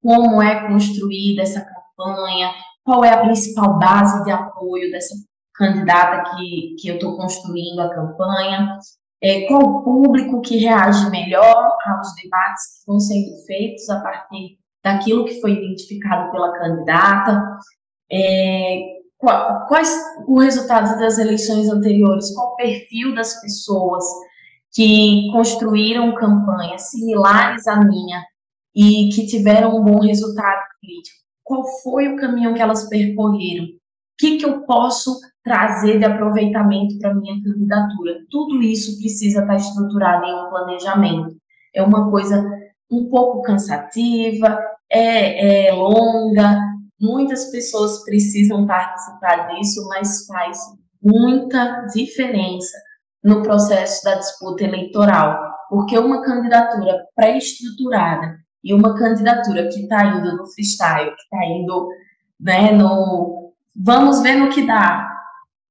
como 0.02 0.42
é 0.42 0.66
construída 0.66 1.42
essa 1.42 1.64
campanha, 1.64 2.52
qual 2.84 3.04
é 3.04 3.10
a 3.10 3.22
principal 3.22 3.78
base 3.78 4.24
de 4.24 4.30
apoio 4.30 4.90
dessa 4.90 5.14
candidata 5.54 6.30
que, 6.30 6.76
que 6.80 6.88
eu 6.88 6.94
estou 6.94 7.16
construindo 7.16 7.80
a 7.80 7.94
campanha, 7.94 8.78
é, 9.22 9.46
qual 9.46 9.62
o 9.62 9.84
público 9.84 10.40
que 10.40 10.56
reage 10.56 11.10
melhor 11.10 11.76
aos 11.86 12.14
debates 12.22 12.78
que 12.78 12.86
vão 12.86 12.98
sendo 12.98 13.36
feitos 13.46 13.88
a 13.90 14.00
partir 14.00 14.58
daquilo 14.82 15.26
que 15.26 15.40
foi 15.40 15.52
identificado 15.52 16.30
pela 16.32 16.58
candidata, 16.58 17.42
é, 18.10 18.80
quais 19.68 19.94
os 20.26 20.42
resultados 20.42 20.98
das 20.98 21.18
eleições 21.18 21.68
anteriores, 21.68 22.34
qual 22.34 22.54
o 22.54 22.56
perfil 22.56 23.14
das 23.14 23.38
pessoas 23.42 24.02
que 24.72 25.28
construíram 25.32 26.14
campanhas 26.14 26.90
similares 26.90 27.66
à 27.66 27.76
minha 27.84 28.24
e 28.74 29.08
que 29.08 29.26
tiveram 29.26 29.76
um 29.76 29.84
bom 29.84 30.00
resultado 30.00 30.60
político, 30.80 31.18
qual 31.42 31.64
foi 31.82 32.08
o 32.08 32.16
caminho 32.16 32.54
que 32.54 32.62
elas 32.62 32.88
percorreram, 32.88 33.64
o 33.64 33.68
que, 34.18 34.36
que 34.36 34.46
eu 34.46 34.60
posso 34.62 35.18
trazer 35.42 35.98
de 35.98 36.04
aproveitamento 36.04 36.98
para 36.98 37.14
minha 37.14 37.42
candidatura. 37.42 38.20
Tudo 38.30 38.62
isso 38.62 38.98
precisa 38.98 39.40
estar 39.40 39.56
estruturado 39.56 40.26
em 40.26 40.34
um 40.34 40.50
planejamento. 40.50 41.34
É 41.74 41.82
uma 41.82 42.10
coisa 42.10 42.44
um 42.90 43.08
pouco 43.08 43.42
cansativa, 43.42 44.58
é, 44.90 45.68
é 45.68 45.72
longa, 45.72 46.60
Muitas 47.00 47.50
pessoas 47.50 48.04
precisam 48.04 48.66
participar 48.66 49.48
disso, 49.48 49.88
mas 49.88 50.26
faz 50.26 50.58
muita 51.02 51.86
diferença 51.94 52.76
no 53.22 53.42
processo 53.42 54.02
da 54.04 54.16
disputa 54.16 54.64
eleitoral, 54.64 55.38
porque 55.68 55.98
uma 55.98 56.22
candidatura 56.22 57.04
pré-estruturada 57.14 58.38
e 58.62 58.74
uma 58.74 58.96
candidatura 58.96 59.68
que 59.68 59.80
está 59.80 60.04
indo 60.06 60.36
no 60.36 60.46
freestyle, 60.46 61.14
que 61.14 61.22
está 61.22 61.44
indo 61.46 61.88
né, 62.38 62.72
no 62.72 63.52
vamos 63.76 64.20
ver 64.20 64.34
no 64.36 64.50
que 64.50 64.66
dá, 64.66 65.08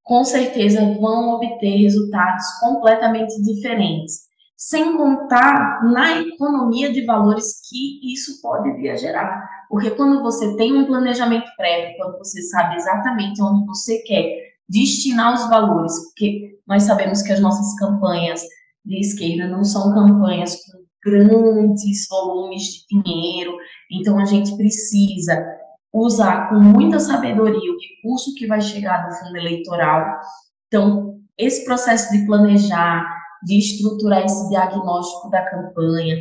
com 0.03 0.23
certeza 0.23 0.81
vão 0.99 1.35
obter 1.35 1.77
resultados 1.77 2.45
completamente 2.59 3.41
diferentes 3.43 4.29
sem 4.59 4.97
contar 4.97 5.85
na 5.85 6.19
economia 6.19 6.91
de 6.91 7.05
valores 7.05 7.61
que 7.69 8.13
isso 8.13 8.41
pode 8.41 8.73
vir 8.73 8.89
a 8.89 8.97
gerar. 8.97 9.49
Porque 9.69 9.91
quando 9.91 10.21
você 10.21 10.57
tem 10.57 10.73
um 10.75 10.85
planejamento 10.85 11.49
prévio, 11.55 11.95
quando 11.95 12.17
você 12.17 12.41
sabe 12.41 12.75
exatamente 12.75 13.41
onde 13.41 13.65
você 13.65 13.99
quer 13.99 14.49
destinar 14.67 15.33
os 15.33 15.47
valores, 15.49 15.93
porque 16.09 16.58
nós 16.69 16.83
sabemos 16.83 17.23
que 17.23 17.33
as 17.33 17.39
nossas 17.39 17.75
campanhas 17.79 18.43
de 18.85 18.99
esquerda 18.99 19.47
não 19.47 19.63
são 19.63 19.91
campanhas 19.91 20.55
com 20.55 20.79
grandes 21.03 22.07
volumes 22.07 22.85
de 22.87 23.03
dinheiro, 23.03 23.57
então 23.91 24.19
a 24.19 24.25
gente 24.25 24.55
precisa 24.55 25.43
usar 25.91 26.49
com 26.49 26.59
muita 26.59 26.99
sabedoria 26.99 27.71
o 27.71 27.77
recurso 27.79 28.35
que 28.35 28.45
vai 28.45 28.61
chegar 28.61 29.07
do 29.07 29.15
fundo 29.15 29.37
eleitoral. 29.37 30.19
Então, 30.67 31.19
esse 31.35 31.65
processo 31.65 32.11
de 32.11 32.25
planejar, 32.27 33.03
de 33.43 33.57
estruturar 33.57 34.23
esse 34.23 34.49
diagnóstico 34.49 35.29
da 35.31 35.41
campanha, 35.49 36.17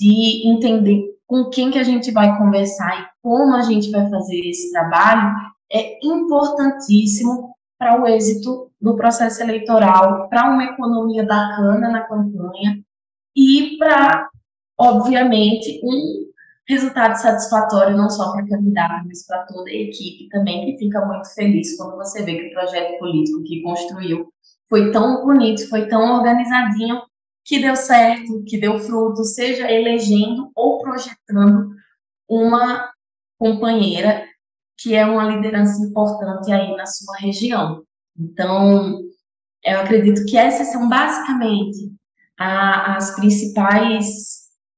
de 0.00 0.48
entender 0.48 1.04
com 1.26 1.48
quem 1.50 1.70
que 1.70 1.78
a 1.78 1.84
gente 1.84 2.10
vai 2.10 2.36
conversar 2.36 3.00
e 3.00 3.06
como 3.22 3.54
a 3.54 3.62
gente 3.62 3.90
vai 3.90 4.10
fazer 4.10 4.40
esse 4.40 4.72
trabalho, 4.72 5.32
é 5.70 6.04
importantíssimo 6.04 7.54
para 7.78 8.02
o 8.02 8.06
êxito 8.06 8.71
do 8.82 8.96
processo 8.96 9.40
eleitoral, 9.42 10.28
para 10.28 10.50
uma 10.50 10.64
economia 10.64 11.24
bacana 11.24 11.88
na 11.88 12.00
campanha 12.00 12.82
e 13.36 13.76
para, 13.78 14.28
obviamente, 14.76 15.80
um 15.84 16.26
resultado 16.68 17.14
satisfatório 17.14 17.96
não 17.96 18.10
só 18.10 18.32
para 18.32 18.42
a 18.42 18.48
candidata, 18.48 19.04
mas 19.06 19.24
para 19.24 19.44
toda 19.44 19.70
a 19.70 19.74
equipe 19.74 20.28
também, 20.30 20.66
que 20.66 20.78
fica 20.78 21.04
muito 21.06 21.32
feliz 21.32 21.76
quando 21.76 21.96
você 21.96 22.24
vê 22.24 22.36
que 22.36 22.48
o 22.48 22.52
projeto 22.52 22.98
político 22.98 23.44
que 23.44 23.62
construiu 23.62 24.32
foi 24.68 24.90
tão 24.90 25.24
bonito, 25.24 25.68
foi 25.68 25.86
tão 25.86 26.16
organizadinho, 26.16 27.02
que 27.44 27.60
deu 27.60 27.76
certo, 27.76 28.42
que 28.44 28.58
deu 28.58 28.78
fruto, 28.78 29.24
seja 29.24 29.70
elegendo 29.70 30.50
ou 30.54 30.80
projetando 30.80 31.70
uma 32.28 32.90
companheira 33.38 34.24
que 34.78 34.94
é 34.94 35.04
uma 35.04 35.24
liderança 35.24 35.82
importante 35.84 36.50
aí 36.52 36.74
na 36.76 36.86
sua 36.86 37.16
região. 37.18 37.84
Então, 38.18 39.00
eu 39.64 39.80
acredito 39.80 40.24
que 40.26 40.36
essas 40.36 40.68
são 40.68 40.88
basicamente 40.88 41.92
a, 42.38 42.96
as 42.96 43.14
principais, 43.14 44.06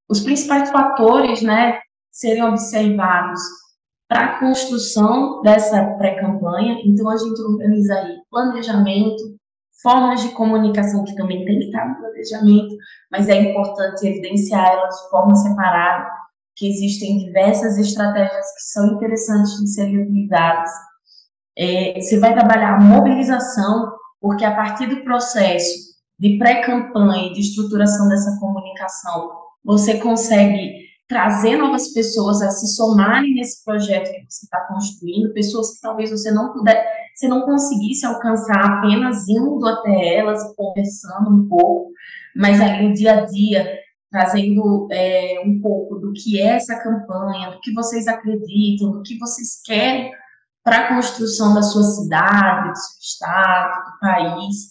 os 0.09 0.20
principais 0.20 0.70
fatores, 0.70 1.42
né, 1.42 1.81
serem 2.11 2.44
observados 2.44 3.40
para 4.09 4.25
a 4.25 4.38
construção 4.38 5.42
dessa 5.42 5.85
pré-campanha. 5.97 6.79
Então, 6.85 7.09
a 7.09 7.16
gente 7.16 7.40
organiza 7.40 7.94
aí 7.94 8.18
planejamento, 8.31 9.35
formas 9.83 10.23
de 10.23 10.31
comunicação 10.31 11.05
que 11.05 11.16
também 11.16 11.44
tem 11.44 11.59
que 11.59 11.66
estar 11.66 11.88
no 11.88 11.97
planejamento, 11.97 12.75
mas 13.11 13.29
é 13.29 13.51
importante 13.51 14.07
evidenciar 14.07 14.66
elas 14.73 14.94
de 14.94 15.11
forma 15.11 15.35
separada, 15.35 16.11
que 16.57 16.68
existem 16.68 17.18
diversas 17.18 17.77
estratégias 17.79 18.47
que 18.55 18.62
são 18.62 18.94
interessantes 18.94 19.53
de 19.61 19.68
serem 19.68 20.03
utilizadas. 20.03 20.70
É, 21.57 22.01
você 22.01 22.19
vai 22.19 22.35
trabalhar 22.35 22.75
a 22.75 22.81
mobilização, 22.81 23.93
porque 24.21 24.45
a 24.45 24.55
partir 24.55 24.87
do 24.87 25.05
processo 25.05 25.95
de 26.19 26.38
pré-campanha, 26.38 27.33
de 27.33 27.40
estruturação 27.40 28.09
dessa 28.09 28.38
comunicação, 28.38 29.31
você 29.64 29.99
consegue 29.99 30.85
trazer 31.09 31.57
novas 31.57 31.93
pessoas 31.93 32.40
a 32.43 32.51
se 32.51 32.75
somarem 32.75 33.35
nesse 33.35 33.64
projeto 33.64 34.11
que 34.11 34.25
você 34.29 34.47
está 34.47 34.61
construindo, 34.67 35.35
pessoas 35.35 35.75
que 35.75 35.81
talvez 35.81 36.11
você 36.11 36.31
não 36.31 36.53
puder, 36.53 36.85
você 37.14 37.29
não 37.29 37.43
conseguisse 37.43 38.07
alcançar 38.07 38.79
apenas 38.79 39.29
indo 39.29 39.67
até 39.67 40.17
elas, 40.17 40.55
conversando 40.57 41.31
um 41.31 41.49
pouco, 41.49 41.93
mas 42.35 42.61
ali 42.61 42.88
no 42.88 42.95
dia 42.95 43.19
a 43.19 43.25
dia 43.27 43.85
trazendo 44.11 44.87
é, 44.93 45.43
um 45.45 45.61
pouco 45.61 45.97
do 45.97 46.12
que 46.12 46.40
é 46.40 46.57
essa 46.57 46.81
campanha, 46.81 47.51
do 47.51 47.61
que 47.61 47.73
vocês 47.73 48.07
acreditam, 48.07 48.93
do 48.93 49.03
que 49.03 49.19
vocês 49.19 49.61
querem 49.64 50.12
para 50.64 50.79
a 50.79 50.94
construção 50.94 51.55
da 51.55 51.62
sua 51.62 51.83
cidade, 51.83 52.70
do 52.70 52.77
seu 52.77 52.98
estado, 53.00 53.85
do 53.85 53.98
país. 54.00 54.68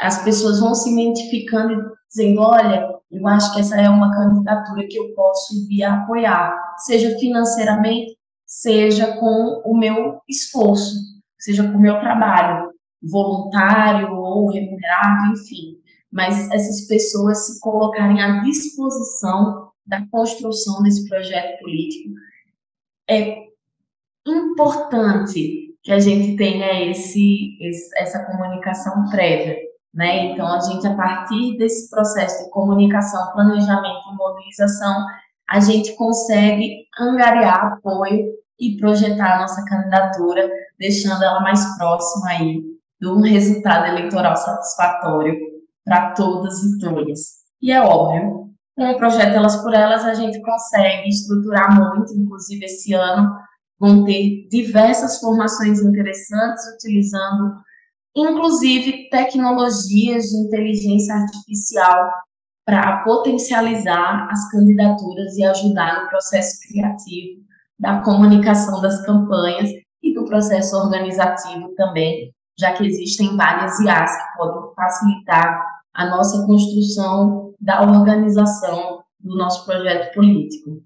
As 0.00 0.24
pessoas 0.24 0.58
vão 0.58 0.74
se 0.74 0.90
identificando 0.90 1.74
e 1.74 2.08
dizendo: 2.08 2.40
olha, 2.40 2.88
eu 3.10 3.28
acho 3.28 3.52
que 3.54 3.60
essa 3.60 3.76
é 3.76 3.88
uma 3.88 4.12
candidatura 4.12 4.86
que 4.88 4.98
eu 4.98 5.14
posso 5.14 5.68
vir 5.68 5.84
a 5.84 6.02
apoiar, 6.02 6.74
seja 6.78 7.16
financeiramente, 7.18 8.16
seja 8.46 9.18
com 9.18 9.62
o 9.64 9.76
meu 9.76 10.20
esforço, 10.28 10.96
seja 11.38 11.70
com 11.70 11.76
o 11.76 11.80
meu 11.80 12.00
trabalho, 12.00 12.72
voluntário 13.02 14.12
ou 14.12 14.50
remunerado, 14.50 15.32
enfim. 15.32 15.76
Mas 16.10 16.50
essas 16.50 16.86
pessoas 16.88 17.46
se 17.46 17.60
colocarem 17.60 18.22
à 18.22 18.40
disposição 18.42 19.70
da 19.86 20.04
construção 20.08 20.82
desse 20.82 21.08
projeto 21.08 21.60
político. 21.60 22.10
É 23.08 23.45
importante 24.26 25.74
que 25.82 25.92
a 25.92 25.98
gente 25.98 26.36
tenha 26.36 26.90
esse, 26.90 27.56
esse 27.60 27.98
essa 27.98 28.24
comunicação 28.24 29.08
prévia 29.10 29.56
né? 29.96 30.26
Então, 30.26 30.46
a 30.46 30.60
gente, 30.60 30.86
a 30.86 30.94
partir 30.94 31.56
desse 31.56 31.88
processo 31.88 32.44
de 32.44 32.50
comunicação, 32.50 33.32
planejamento 33.32 34.14
mobilização, 34.14 35.06
a 35.48 35.58
gente 35.58 35.96
consegue 35.96 36.84
angariar 37.00 37.72
apoio 37.72 38.26
e 38.60 38.76
projetar 38.76 39.36
a 39.36 39.40
nossa 39.40 39.64
candidatura, 39.64 40.50
deixando 40.78 41.24
ela 41.24 41.40
mais 41.40 41.64
próxima 41.78 42.28
aí 42.28 42.62
de 43.00 43.08
um 43.08 43.22
resultado 43.22 43.86
eleitoral 43.86 44.36
satisfatório 44.36 45.34
para 45.82 46.12
todas 46.12 46.62
e 46.62 46.78
todos. 46.78 47.20
E 47.62 47.72
é 47.72 47.80
óbvio, 47.80 48.50
com 48.76 48.90
o 48.90 48.98
projeto 48.98 49.34
Elas 49.34 49.56
por 49.62 49.72
Elas, 49.72 50.04
a 50.04 50.12
gente 50.12 50.42
consegue 50.42 51.08
estruturar 51.08 51.74
muito, 51.74 52.12
inclusive 52.12 52.66
esse 52.66 52.92
ano 52.92 53.30
vão 53.78 54.04
ter 54.04 54.48
diversas 54.48 55.20
formações 55.20 55.80
interessantes 55.80 56.64
utilizando 56.74 57.54
inclusive 58.16 59.10
tecnologias 59.10 60.24
de 60.24 60.36
inteligência 60.38 61.14
artificial 61.14 62.10
para 62.64 63.04
potencializar 63.04 64.28
as 64.30 64.50
candidaturas 64.50 65.36
e 65.36 65.44
ajudar 65.44 66.02
no 66.02 66.08
processo 66.08 66.58
criativo 66.66 67.42
da 67.78 68.00
comunicação 68.00 68.80
das 68.80 69.04
campanhas 69.04 69.70
e 70.02 70.14
do 70.14 70.24
processo 70.24 70.76
organizativo 70.76 71.74
também, 71.76 72.32
já 72.58 72.72
que 72.72 72.86
existem 72.86 73.36
várias 73.36 73.78
IAs 73.80 74.10
que 74.10 74.38
podem 74.38 74.74
facilitar 74.74 75.64
a 75.94 76.06
nossa 76.06 76.44
construção 76.46 77.54
da 77.60 77.82
organização 77.82 79.02
do 79.20 79.36
nosso 79.36 79.64
projeto 79.64 80.14
político. 80.14 80.82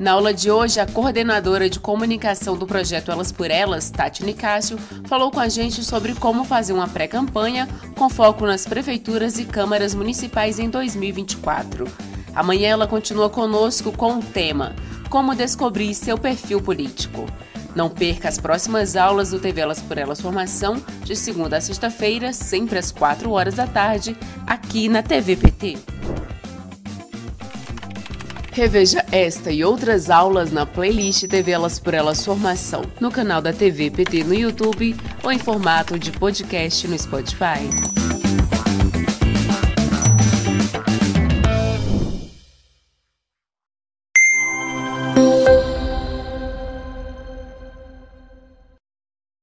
Na 0.00 0.12
aula 0.12 0.32
de 0.32 0.50
hoje, 0.50 0.80
a 0.80 0.86
coordenadora 0.86 1.68
de 1.68 1.78
comunicação 1.78 2.56
do 2.56 2.66
projeto 2.66 3.12
Elas 3.12 3.30
por 3.30 3.50
Elas, 3.50 3.90
Tati 3.90 4.24
Nicásio, 4.24 4.78
falou 5.04 5.30
com 5.30 5.38
a 5.38 5.46
gente 5.46 5.84
sobre 5.84 6.14
como 6.14 6.42
fazer 6.42 6.72
uma 6.72 6.88
pré-campanha 6.88 7.68
com 7.98 8.08
foco 8.08 8.46
nas 8.46 8.64
prefeituras 8.64 9.38
e 9.38 9.44
câmaras 9.44 9.94
municipais 9.94 10.58
em 10.58 10.70
2024. 10.70 11.86
Amanhã 12.34 12.70
ela 12.70 12.86
continua 12.86 13.28
conosco 13.28 13.92
com 13.92 14.20
o 14.20 14.22
tema 14.22 14.74
Como 15.10 15.34
descobrir 15.34 15.94
seu 15.94 16.16
perfil 16.16 16.62
político. 16.62 17.26
Não 17.76 17.90
perca 17.90 18.26
as 18.26 18.38
próximas 18.38 18.96
aulas 18.96 19.32
do 19.32 19.38
TV 19.38 19.60
Elas 19.60 19.82
por 19.82 19.98
Elas 19.98 20.18
Formação, 20.18 20.82
de 21.04 21.14
segunda 21.14 21.58
a 21.58 21.60
sexta-feira, 21.60 22.32
sempre 22.32 22.78
às 22.78 22.90
4 22.90 23.30
horas 23.30 23.56
da 23.56 23.66
tarde, 23.66 24.16
aqui 24.46 24.88
na 24.88 25.02
TV 25.02 25.36
PT. 25.36 25.76
Reveja 28.52 29.04
esta 29.12 29.52
e 29.52 29.64
outras 29.64 30.10
aulas 30.10 30.50
na 30.50 30.66
playlist 30.66 31.26
TV 31.28 31.52
Elas 31.52 31.78
por 31.78 31.94
Elas 31.94 32.24
Formação, 32.24 32.82
no 33.00 33.10
canal 33.10 33.40
da 33.40 33.52
TV 33.52 33.90
PT 33.90 34.24
no 34.24 34.34
YouTube 34.34 34.96
ou 35.22 35.30
em 35.30 35.38
formato 35.38 35.98
de 35.98 36.10
podcast 36.10 36.86
no 36.88 36.98
Spotify. 36.98 37.99